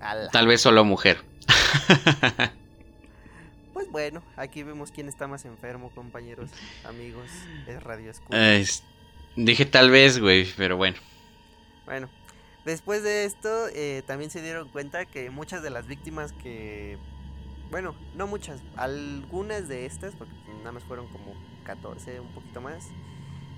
[0.00, 0.28] Ala.
[0.30, 1.18] Tal vez solo mujer.
[3.72, 6.50] Pues bueno, aquí vemos quién está más enfermo, compañeros,
[6.84, 7.28] amigos,
[7.66, 8.10] es Radio.
[8.30, 8.82] Es-
[9.36, 10.96] Dije tal vez, güey, pero bueno.
[11.86, 12.08] Bueno,
[12.64, 16.98] después de esto eh, también se dieron cuenta que muchas de las víctimas que,
[17.70, 21.34] bueno, no muchas, algunas de estas, porque nada más fueron como
[21.64, 22.84] 14, un poquito más,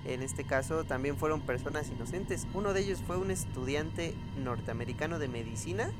[0.05, 2.47] en este caso también fueron personas inocentes.
[2.53, 5.91] Uno de ellos fue un estudiante norteamericano de medicina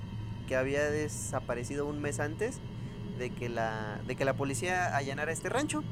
[0.47, 2.59] que había desaparecido un mes antes
[3.17, 5.83] de que la, de que la policía allanara este rancho.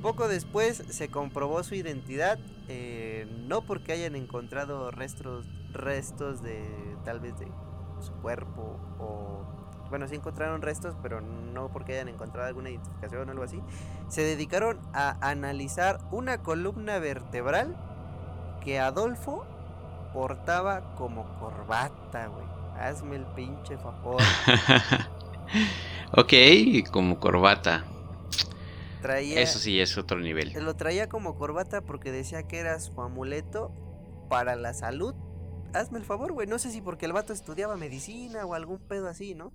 [0.00, 2.38] Poco después se comprobó su identidad,
[2.68, 6.64] eh, no porque hayan encontrado restos, restos de
[7.04, 7.46] tal vez de
[8.00, 9.61] su cuerpo o
[9.92, 13.60] bueno, sí encontraron restos, pero no porque hayan encontrado alguna identificación o algo así.
[14.08, 17.76] Se dedicaron a analizar una columna vertebral
[18.64, 19.44] que Adolfo
[20.14, 22.46] portaba como corbata, güey.
[22.80, 24.22] Hazme el pinche favor.
[26.16, 26.32] ok,
[26.90, 27.84] como corbata.
[29.02, 30.54] Traía Eso sí es otro nivel.
[30.54, 33.74] Lo traía como corbata porque decía que era su amuleto
[34.30, 35.14] para la salud.
[35.74, 36.46] Hazme el favor, güey.
[36.46, 39.52] No sé si porque el vato estudiaba medicina o algún pedo así, ¿no?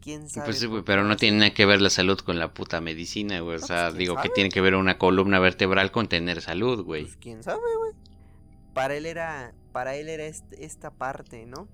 [0.00, 0.46] ¿Quién sabe?
[0.46, 2.54] Pues sí, por güey, qué pero no tiene nada que ver la salud con la
[2.54, 3.56] puta medicina, güey.
[3.56, 4.34] O sea, pues, ¿quién digo que sabe?
[4.34, 7.04] tiene que ver una columna vertebral con tener salud, güey.
[7.04, 7.92] Pues quién sabe, güey.
[8.74, 11.68] Para él era, para él era este- esta parte, ¿no?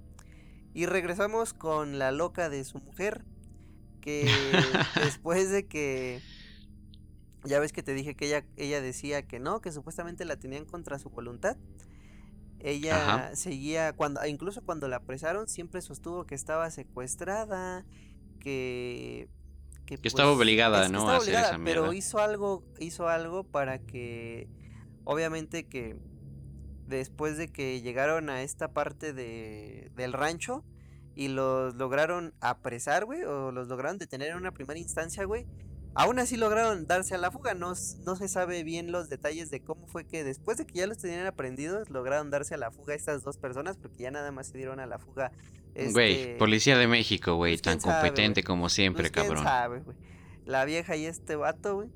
[0.74, 3.24] Y regresamos con la loca de su mujer,
[4.01, 4.24] que
[5.20, 6.20] después de que,
[7.45, 10.64] ya ves que te dije que ella, ella decía que no, que supuestamente la tenían
[10.64, 11.57] contra su voluntad.
[12.59, 12.97] Ella
[13.27, 13.37] Ajá.
[13.37, 17.85] seguía, cuando, incluso cuando la apresaron, siempre sostuvo que estaba secuestrada,
[18.51, 19.28] que...
[20.03, 20.99] Estaba obligada, es- ¿no?
[20.99, 21.97] estaba a hacer obligada, esa pero mierda.
[21.97, 24.49] hizo algo, hizo algo para que,
[25.05, 25.97] obviamente que
[26.86, 30.64] después de que llegaron a esta parte de, del rancho
[31.14, 35.47] y los lograron apresar, güey, o los lograron detener en una primera instancia, güey,
[35.99, 37.72] Aún así lograron darse a la fuga, no,
[38.05, 40.99] no se sabe bien los detalles de cómo fue que después de que ya los
[40.99, 44.59] tenían aprendidos, lograron darse a la fuga estas dos personas, porque ya nada más se
[44.59, 45.32] dieron a la fuga.
[45.74, 49.42] Güey, este, Policía de México, güey, pues, tan sabe, competente como siempre, pues, cabrón.
[49.42, 49.82] sabe.
[50.44, 51.88] La vieja y este vato, güey,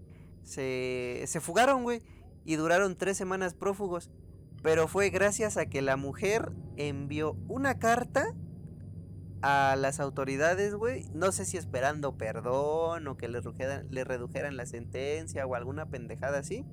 [0.45, 2.01] se, se fugaron, güey,
[2.47, 4.11] y duraron tres semanas prófugos.
[4.63, 8.35] Pero fue gracias a que la mujer envió una carta
[9.43, 11.05] a las autoridades, güey.
[11.15, 13.41] No sé si esperando perdón o que le
[13.91, 16.67] le redujeran la sentencia o alguna pendejada así.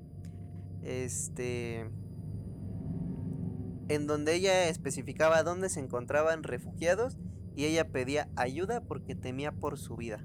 [0.82, 1.90] Este.
[3.88, 7.16] En donde ella especificaba dónde se encontraban refugiados
[7.56, 10.24] y ella pedía ayuda porque temía por su vida.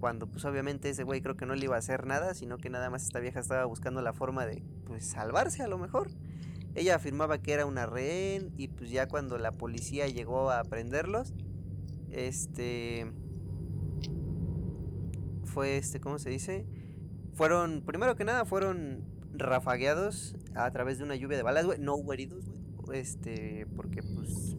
[0.00, 2.70] Cuando pues obviamente ese güey creo que no le iba a hacer nada, sino que
[2.70, 6.10] nada más esta vieja estaba buscando la forma de pues salvarse a lo mejor.
[6.76, 11.32] Ella afirmaba que era una rehén y pues ya cuando la policía llegó a prenderlos,
[12.10, 13.10] este
[15.44, 16.66] fue este, ¿cómo se dice?
[17.34, 21.78] Fueron, primero que nada, fueron rafagueados a través de una lluvia de balas, güey.
[21.78, 22.98] No hubo heridos, güey.
[23.00, 24.54] Este, porque pues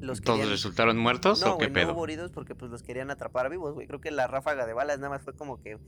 [0.00, 1.92] los ¿Todos querían- resultaron muertos no, o qué güey, no pedo?
[1.96, 3.86] hubo heridos porque pues los querían atrapar vivos, güey.
[3.86, 5.78] Creo que la ráfaga de balas nada más fue como que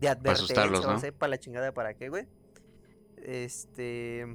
[0.00, 0.98] de advertencia, ¿no?
[0.98, 2.26] sepa la chingada para qué, güey.
[3.24, 4.26] Este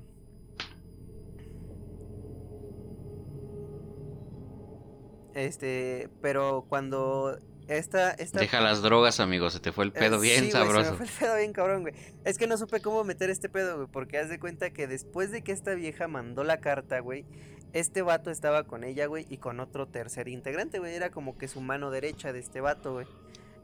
[5.34, 10.20] Este, pero cuando esta esta Deja las drogas, amigo, se te fue el eh, pedo
[10.20, 10.96] bien sí, güey, se me sabroso.
[10.96, 11.94] fue el pedo bien cabrón, güey.
[12.24, 15.32] Es que no supe cómo meter este pedo, güey, porque haz de cuenta que después
[15.32, 17.26] de que esta vieja mandó la carta, güey,
[17.74, 20.94] este vato estaba con ella, güey, y con otro tercer integrante, güey.
[20.94, 23.08] Era como que su mano derecha de este vato, güey.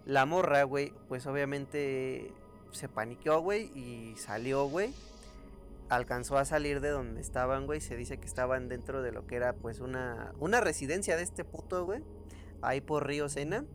[0.06, 2.34] La morra, güey, pues obviamente
[2.72, 4.92] se paniqueó, güey, y salió, güey.
[5.90, 7.82] Alcanzó a salir de donde estaban, güey.
[7.82, 11.44] Se dice que estaban dentro de lo que era, pues, una, una residencia de este
[11.44, 12.04] puto, güey.
[12.62, 13.66] Ahí por Río Sena.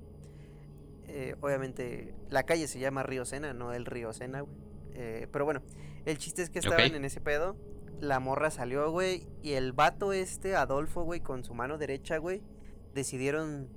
[1.09, 4.57] Eh, obviamente, la calle se llama Río Sena, no el Río Sena, güey.
[4.95, 5.63] Eh, pero bueno,
[6.07, 7.57] el chiste es que estaban en ese pedo.
[8.01, 9.27] La morra salió, güey.
[9.43, 12.43] Y el vato este, Adolfo, güey, con su mano derecha, güey.
[12.95, 13.69] Decidieron,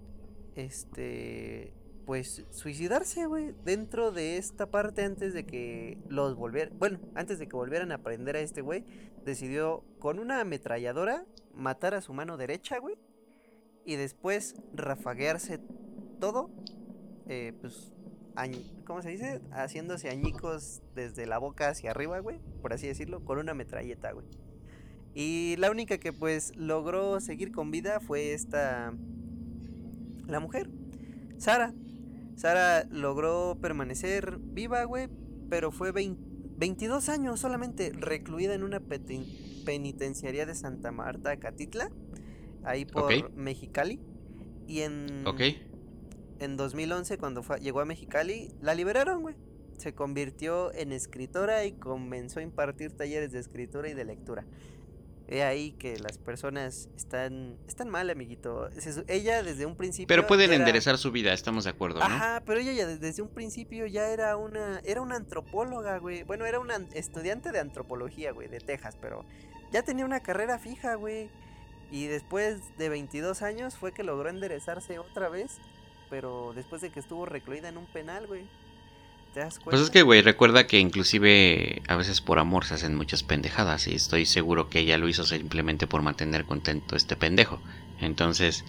[0.56, 1.74] este,
[2.08, 3.54] pues, suicidarse, güey.
[3.66, 6.80] Dentro de esta parte antes de que los volvieran.
[6.80, 8.86] Bueno, antes de que volvieran a prender a este, güey.
[9.26, 12.98] Decidió con una ametralladora matar a su mano derecha, güey.
[13.84, 15.60] Y después rafaguearse
[16.22, 16.50] todo.
[17.28, 17.92] eh, pues,
[18.86, 19.42] ¿cómo se dice?
[19.52, 22.40] Haciéndose añicos desde la boca hacia arriba, güey.
[22.62, 24.26] Por así decirlo, con una metralleta, güey.
[25.14, 28.94] Y la única que pues logró seguir con vida fue esta...
[30.26, 30.70] La mujer.
[31.38, 31.74] Sara.
[32.38, 35.10] Sara logró permanecer viva, güey.
[35.50, 36.18] Pero fue vein-
[36.58, 38.80] 22 años solamente recluida en una
[39.66, 41.92] penitenciaría de Santa Marta, Catitla.
[42.64, 43.32] Ahí por.
[43.34, 44.00] Mexicali.
[44.68, 45.42] Y en, Ok.
[46.40, 49.36] en 2011, cuando fue- llegó a Mexicali, la liberaron, güey.
[49.78, 54.46] Se convirtió en escritora y comenzó a impartir talleres de escritura y de lectura.
[55.30, 58.70] He ahí que las personas están, están mal, amiguito.
[59.08, 60.08] Ella desde un principio.
[60.08, 62.06] Pero pueden era- enderezar su vida, estamos de acuerdo, ¿no?
[62.06, 66.24] Ajá, pero ella ya de- desde un principio ya era una, era una antropóloga, güey.
[66.24, 69.26] Bueno, era una an- estudiante de antropología, güey, de Texas, pero
[69.74, 71.30] ya tenía una carrera fija, güey.
[71.92, 75.58] Y después de 22 años fue que logró enderezarse otra vez,
[76.10, 78.48] pero después de que estuvo recluida en un penal, güey.
[79.38, 79.70] ¿Te das cuenta?
[79.70, 83.86] Pues es que, güey, recuerda que inclusive a veces por amor se hacen muchas pendejadas
[83.86, 87.62] y estoy seguro que ella lo hizo simplemente por mantener contento a este pendejo.
[88.02, 88.66] Entonces,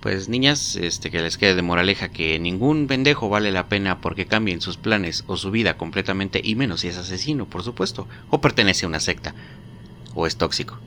[0.00, 4.26] pues niñas, este que les quede de moraleja que ningún pendejo vale la pena porque
[4.26, 8.40] cambien sus planes o su vida completamente y menos si es asesino, por supuesto, o
[8.40, 9.34] pertenece a una secta
[10.14, 10.78] o es tóxico.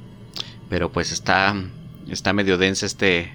[0.69, 1.53] Pero pues está
[2.07, 3.33] está medio denso este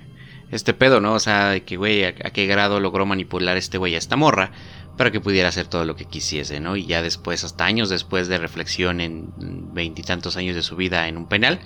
[0.50, 1.12] este pedo, ¿no?
[1.12, 4.16] O sea, de que güey, a, a qué grado logró manipular este güey a esta
[4.16, 4.52] morra
[5.00, 6.76] para que pudiera hacer todo lo que quisiese, ¿no?
[6.76, 9.32] Y ya después, hasta años después de reflexión en
[9.72, 11.58] veintitantos años de su vida en un penal,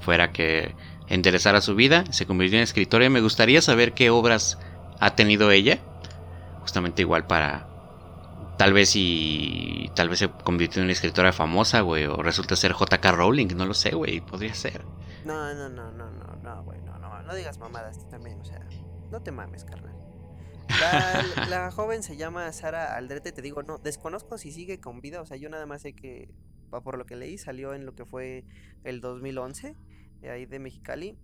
[0.00, 0.74] fuera que
[1.06, 4.58] enderezara su vida, se convirtió en escritora y me gustaría saber qué obras
[5.00, 5.80] ha tenido ella,
[6.62, 7.68] justamente igual para...
[8.56, 12.72] Tal vez y tal vez se convirtió en una escritora famosa, güey, o resulta ser
[12.72, 14.82] JK Rowling, no lo sé, güey, podría ser.
[15.26, 18.66] No, no, no, no, no, no, güey, no, no, no digas mamadas también, o sea,
[19.10, 19.97] no te mames, carnal.
[20.68, 25.20] La, la joven se llama Sara Aldrete, te digo, no, desconozco si sigue con vida,
[25.20, 26.30] o sea, yo nada más sé que,
[26.70, 28.44] por lo que leí, salió en lo que fue
[28.84, 29.76] el 2011,
[30.20, 31.18] de ahí de Mexicali.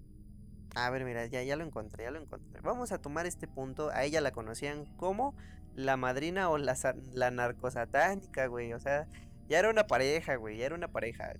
[0.74, 2.61] A ver, mira, ya, ya lo encontré, ya lo encontré.
[2.62, 5.36] Vamos a tomar este punto, a ella la conocían como
[5.76, 6.76] la madrina o la,
[7.12, 9.09] la narcosatánica, güey, o sea,
[9.49, 11.34] ya era una pareja, güey, ya era una pareja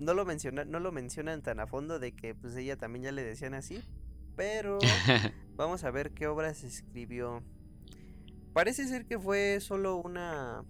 [0.00, 3.12] no lo menciona, no lo mencionan tan a fondo de que pues ella también ya
[3.12, 3.82] le decían así,
[4.40, 4.78] pero
[5.54, 7.42] vamos a ver qué obras escribió.
[8.54, 10.64] parece ser que fue solo una,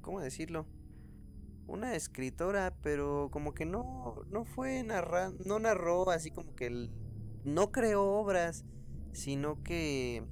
[0.00, 0.66] ¿cómo decirlo?
[1.68, 6.90] Una escritora, pero como que no, no fue narrar, no narró así como que el,
[7.44, 8.64] no creó obras,
[9.12, 10.24] sino que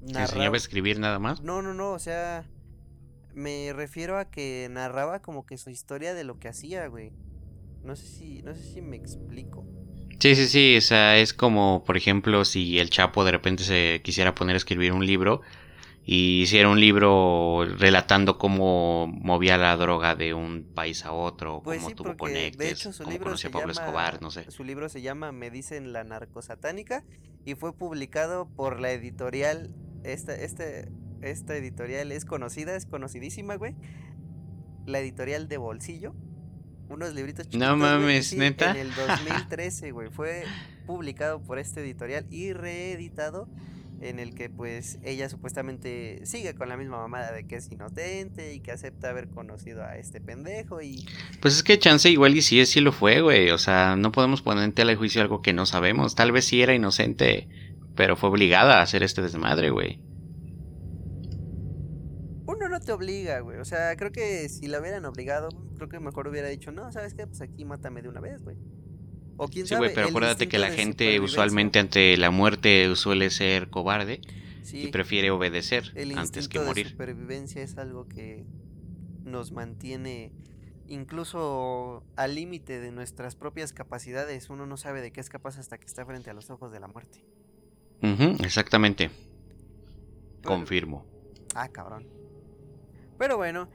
[0.00, 1.42] ¿Enseñaba a escribir nada más?
[1.42, 2.48] No, no, no, o sea,
[3.34, 7.12] me refiero a que narraba como que su historia de lo que hacía, güey.
[7.82, 9.66] No sé si, no sé si me explico.
[10.18, 14.00] Sí, sí, sí, o sea, es como, por ejemplo, si el Chapo de repente se
[14.02, 15.42] quisiera poner a escribir un libro
[16.06, 21.78] y hiciera un libro relatando cómo movía la droga de un país a otro, Pues
[21.78, 24.30] cómo sí, tuvo de conectes, hecho su cómo libro conoció a Pablo llama, Escobar, no
[24.30, 24.50] sé.
[24.50, 27.04] su libro se llama Me dicen la narcosatánica
[27.44, 29.70] y fue publicado por la editorial,
[30.02, 30.88] esta, este,
[31.22, 33.74] esta editorial es conocida, es conocidísima, güey.
[34.86, 36.14] La editorial de Bolsillo.
[36.94, 38.70] Unos libritos chiquitos, No mames, sí, ¿neta?
[38.70, 40.08] En el 2013, güey.
[40.10, 40.44] Fue
[40.86, 43.48] publicado por esta editorial y reeditado
[44.00, 48.52] en el que pues ella supuestamente sigue con la misma mamada de que es inocente
[48.52, 51.06] y que acepta haber conocido a este pendejo y
[51.40, 53.50] Pues es que chance igual y sí, sí lo fue, güey.
[53.50, 56.14] O sea, no podemos poner en tela de juicio algo que no sabemos.
[56.16, 57.48] Tal vez sí era inocente,
[57.94, 60.00] pero fue obligada a hacer este desmadre, güey.
[62.56, 63.58] Uno no te obliga, güey.
[63.58, 67.14] O sea, creo que si la hubieran obligado, creo que mejor hubiera dicho, no, ¿sabes
[67.14, 67.26] qué?
[67.26, 68.56] Pues aquí mátame de una vez, güey.
[69.36, 69.86] O quién Sí, sabe.
[69.86, 74.20] güey, pero acuérdate que la gente usualmente ante la muerte suele ser cobarde
[74.62, 76.88] Sí, y prefiere obedecer el antes que morir.
[76.90, 78.44] supervivencia es algo que
[79.24, 80.32] nos mantiene
[80.86, 84.50] incluso al límite de nuestras propias capacidades.
[84.50, 86.78] Uno no sabe de qué es capaz hasta que está frente a los ojos de
[86.80, 87.24] la muerte.
[88.02, 89.10] Ujú, exactamente.
[90.42, 91.04] Pero- Confirmo.
[91.54, 92.06] Ah, cabrón.
[93.18, 93.68] Pero bueno,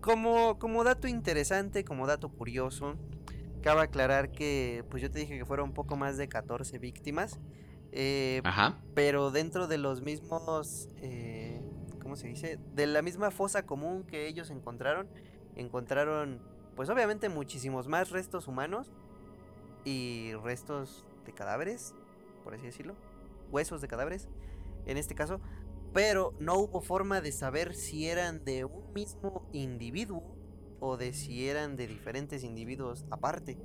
[0.00, 2.96] como, como dato interesante, como dato curioso,
[3.62, 7.40] cabe aclarar que, pues yo te dije que fueron un poco más de 14 víctimas,
[7.92, 8.80] eh, Ajá.
[8.94, 11.60] pero dentro de los mismos, eh,
[12.02, 12.58] ¿cómo se dice?
[12.74, 15.08] De la misma fosa común que ellos encontraron,
[15.56, 16.40] encontraron,
[16.74, 18.92] pues obviamente muchísimos más restos humanos
[19.84, 21.94] y restos de cadáveres,
[22.44, 22.94] por así decirlo,
[23.50, 24.28] huesos de cadáveres,
[24.86, 25.40] en este caso,
[25.92, 30.36] pero no hubo forma de saber si eran de un mismo individuo
[30.80, 33.58] o de si eran de diferentes individuos aparte.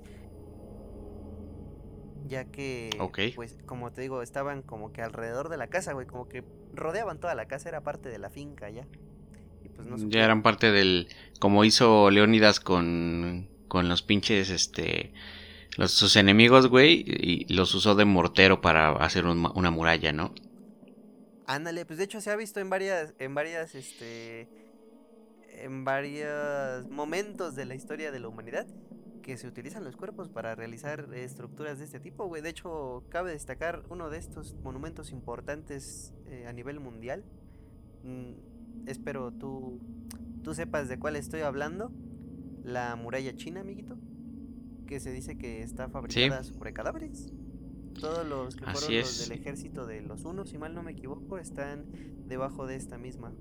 [2.28, 2.90] Ya que,
[3.36, 6.44] pues, como te digo, estaban como que alrededor de la casa, güey, como que
[6.74, 8.88] rodeaban toda la casa, era parte de la finca ya.
[9.64, 11.08] Y pues no ya eran parte del.
[11.40, 13.50] Como hizo Leónidas con.
[13.68, 15.14] Con los pinches, este.
[15.78, 17.04] Los, sus enemigos, güey.
[17.06, 20.34] Y los usó de mortero para hacer un una muralla, ¿no?
[21.52, 24.48] Ándale, pues de hecho se ha visto en varias, en varias, este,
[25.50, 28.66] en varios momentos de la historia de la humanidad
[29.22, 32.42] que se utilizan los cuerpos para realizar estructuras de este tipo, güey.
[32.42, 37.26] De hecho, cabe destacar uno de estos monumentos importantes eh, a nivel mundial.
[38.06, 39.82] Mm, espero tú,
[40.44, 41.92] tú sepas de cuál estoy hablando.
[42.64, 43.98] La muralla china, amiguito.
[44.88, 47.34] Que se dice que está fabricada sobre cadáveres.
[48.02, 49.30] Todos los que Así fueron los es.
[49.30, 51.86] del ejército de los unos, si mal no me equivoco, están
[52.28, 53.32] debajo de esta misma.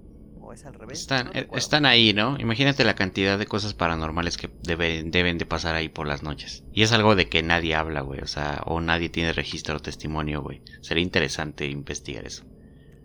[0.43, 1.01] O es al revés.
[1.01, 2.39] Están, no eh, están ahí, ¿no?
[2.39, 6.65] Imagínate la cantidad de cosas paranormales que deben, deben de pasar ahí por las noches.
[6.73, 8.21] Y es algo de que nadie habla, güey.
[8.21, 10.63] O sea, o nadie tiene registro o testimonio, güey.
[10.81, 12.45] Sería interesante investigar eso.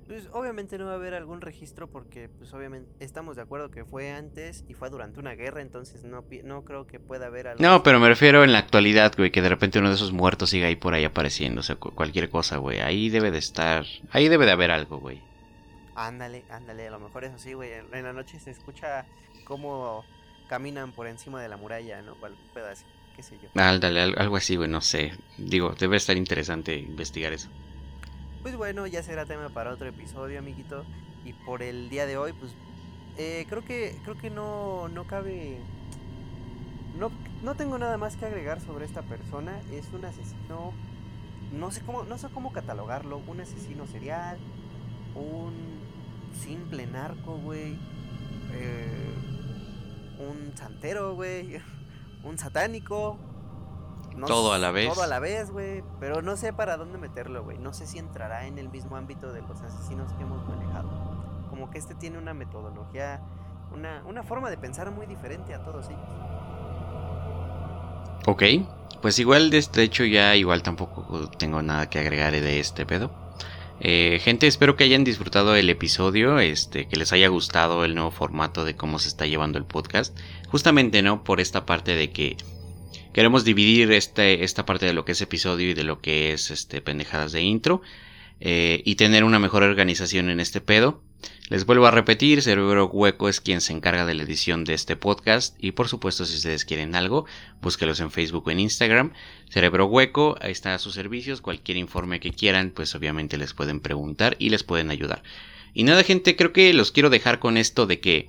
[0.08, 3.86] Pues obviamente no va a haber algún registro porque pues obviamente estamos de acuerdo que
[3.86, 7.64] fue antes y fue durante una guerra, entonces no, no creo que pueda haber algo.
[7.64, 10.52] No, pero me refiero en la actualidad, güey, que de repente uno de esos muertos
[10.52, 12.82] siga ahí por ahí apareciendo, o sea, cu- cualquier cosa, güey.
[12.82, 15.20] Ahí debe de estar, ahí debe de haber algo, güey.
[15.96, 17.72] Ándale, ándale, a lo mejor eso sí, güey.
[17.72, 19.08] En, la noche se escucha
[19.46, 20.06] cómo
[20.48, 22.14] caminan por encima de la muralla, ¿no?
[22.22, 22.86] O algún pedazo,
[23.16, 23.50] qué sé yo.
[23.60, 25.14] Ándale, al- algo así, güey, no sé.
[25.40, 27.50] Digo, debe estar interesante investigar eso.
[28.46, 30.86] Pues bueno, ya será tema para otro episodio, amiguito.
[31.26, 32.54] Y por el día de hoy, pues
[33.18, 35.58] eh, creo que creo que no, no cabe.
[37.00, 37.10] No,
[37.42, 39.60] no tengo nada más que agregar sobre esta persona.
[39.72, 40.74] Es un asesino.
[41.54, 43.20] No sé cómo, no sé cómo catalogarlo.
[43.26, 44.38] Un asesino serial.
[45.16, 45.56] Un
[46.40, 47.80] simple narco, güey.
[48.54, 49.16] eh,
[50.20, 51.60] un santero, güey.
[52.24, 53.18] Un satánico.
[54.16, 54.94] No Todo a la vez.
[54.94, 55.84] Todo a la vez, güey.
[56.00, 57.58] Pero no sé para dónde meterlo, güey.
[57.58, 60.90] No sé si entrará en el mismo ámbito de los asesinos que hemos manejado.
[61.50, 63.22] Como que este tiene una metodología,
[63.74, 66.10] una, una forma de pensar muy diferente a todos ellos.
[68.28, 68.44] Ok,
[69.02, 73.12] pues igual de este hecho ya igual tampoco tengo nada que agregar de este pedo.
[73.80, 78.10] Eh, gente, espero que hayan disfrutado el episodio, este, que les haya gustado el nuevo
[78.10, 80.18] formato de cómo se está llevando el podcast.
[80.50, 81.24] Justamente, ¿no?
[81.24, 82.38] Por esta parte de que
[83.14, 86.52] queremos dividir este, esta parte de lo que es episodio y de lo que es
[86.52, 87.82] este pendejadas de intro.
[88.40, 91.02] eh, y tener una mejor organización en este pedo.
[91.50, 94.96] Les vuelvo a repetir, Cerebro Hueco es quien se encarga de la edición de este
[94.96, 97.26] podcast y por supuesto si ustedes quieren algo,
[97.62, 99.14] búsquelos en Facebook o en Instagram.
[99.50, 103.80] Cerebro Hueco, ahí está a sus servicios, cualquier informe que quieran, pues obviamente les pueden
[103.80, 105.24] preguntar y les pueden ayudar.
[105.74, 108.28] Y nada gente, creo que los quiero dejar con esto de que,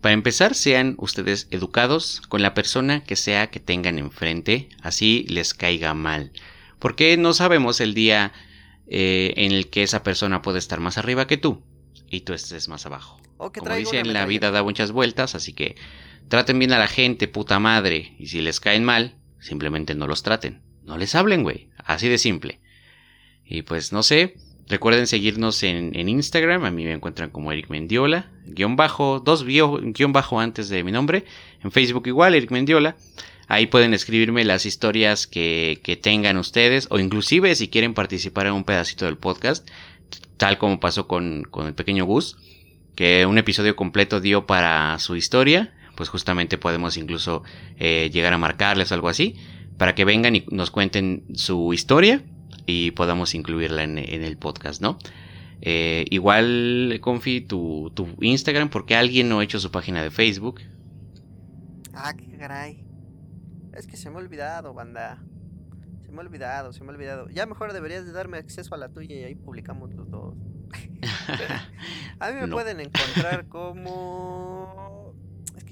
[0.00, 5.54] para empezar, sean ustedes educados con la persona que sea que tengan enfrente, así les
[5.54, 6.32] caiga mal.
[6.78, 8.32] Porque no sabemos el día
[8.86, 11.62] eh, en el que esa persona puede estar más arriba que tú
[12.08, 13.20] y tú estés más abajo.
[13.36, 15.76] O que Como dicen, la vida da muchas vueltas, así que
[16.28, 18.14] traten bien a la gente, puta madre.
[18.18, 20.62] Y si les caen mal, simplemente no los traten.
[20.82, 21.70] No les hablen, güey.
[21.84, 22.60] Así de simple.
[23.44, 24.36] Y pues no sé.
[24.68, 26.64] Recuerden seguirnos en, Instagram.
[26.64, 28.30] A mí me encuentran como Eric Mendiola.
[28.46, 31.24] Guión bajo, dos bio- guion bajo antes de mi nombre.
[31.62, 32.96] En Facebook igual, Eric Mendiola.
[33.46, 36.86] Ahí pueden escribirme las historias que, tengan ustedes.
[36.90, 39.66] O inclusive si quieren participar en un pedacito del podcast.
[40.36, 42.36] Tal como pasó con, con el pequeño Gus
[42.94, 47.44] que un episodio completo dio para su historia, pues justamente podemos incluso
[47.78, 49.36] eh, llegar a marcarles algo así,
[49.76, 52.24] para que vengan y nos cuenten su historia
[52.68, 54.98] y podamos incluirla en, en el podcast, ¿no?
[55.62, 60.60] Eh, igual, Confi, tu, tu Instagram, porque alguien no ha hecho su página de Facebook.
[61.94, 62.84] Ah, qué caray.
[63.74, 65.22] Es que se me ha olvidado, banda.
[66.04, 67.28] Se me ha olvidado, se me ha olvidado.
[67.30, 70.34] Ya mejor deberías de darme acceso a la tuya y ahí publicamos los dos.
[72.20, 72.54] A mí me No.
[72.54, 75.14] pueden encontrar como...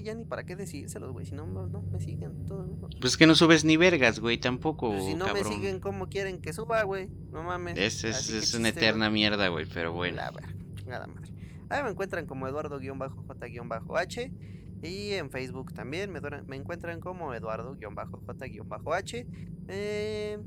[0.06, 1.26] Ya ni para qué decírselos, güey.
[1.26, 2.70] Si no, no me siguen todos.
[3.00, 5.48] Pues es que no subes ni vergas, güey, tampoco, Pues si no cabrón.
[5.48, 7.08] me siguen, ¿cómo quieren que suba, güey?
[7.32, 7.76] No mames.
[7.76, 9.14] Es, es, una chiste, eterna güey.
[9.14, 10.18] mierda, güey, pero bueno.
[10.18, 11.32] La verga, chingada madre.
[11.68, 14.32] Ahí me encuentran como Eduardo-J-H.
[14.80, 19.26] Y en Facebook también me encuentran como Eduardo-J-H.
[19.66, 20.38] Eh,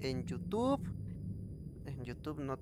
[0.00, 0.80] en YouTube.
[1.84, 2.58] En YouTube no,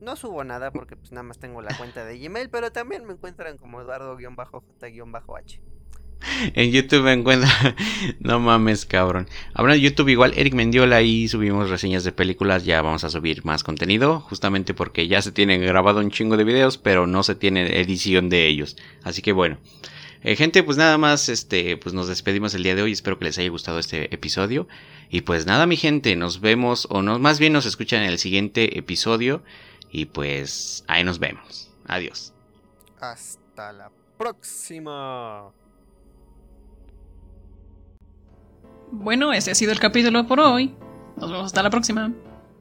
[0.00, 2.50] no subo nada porque pues nada más tengo la cuenta de Gmail.
[2.50, 5.75] Pero también me encuentran como Eduardo-J-H.
[6.54, 7.50] En YouTube me encuentra.
[8.20, 9.28] no mames, cabrón.
[9.54, 12.64] Ahora en YouTube igual, Eric Mendiola, ahí subimos reseñas de películas.
[12.64, 14.20] Ya vamos a subir más contenido.
[14.20, 18.28] Justamente porque ya se tienen grabado un chingo de videos, pero no se tiene edición
[18.28, 18.76] de ellos.
[19.02, 19.58] Así que bueno.
[20.22, 22.92] Eh, gente, pues nada más, este, pues nos despedimos el día de hoy.
[22.92, 24.66] Espero que les haya gustado este episodio.
[25.08, 28.18] Y pues nada, mi gente, nos vemos, o no, más bien nos escuchan en el
[28.18, 29.44] siguiente episodio.
[29.90, 31.70] Y pues ahí nos vemos.
[31.86, 32.32] Adiós.
[32.98, 35.52] Hasta la próxima.
[38.90, 40.74] Bueno, ese ha sido el capítulo por hoy.
[41.16, 42.12] Nos vemos hasta la próxima.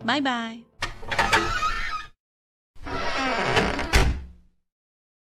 [0.03, 0.64] Bye bye.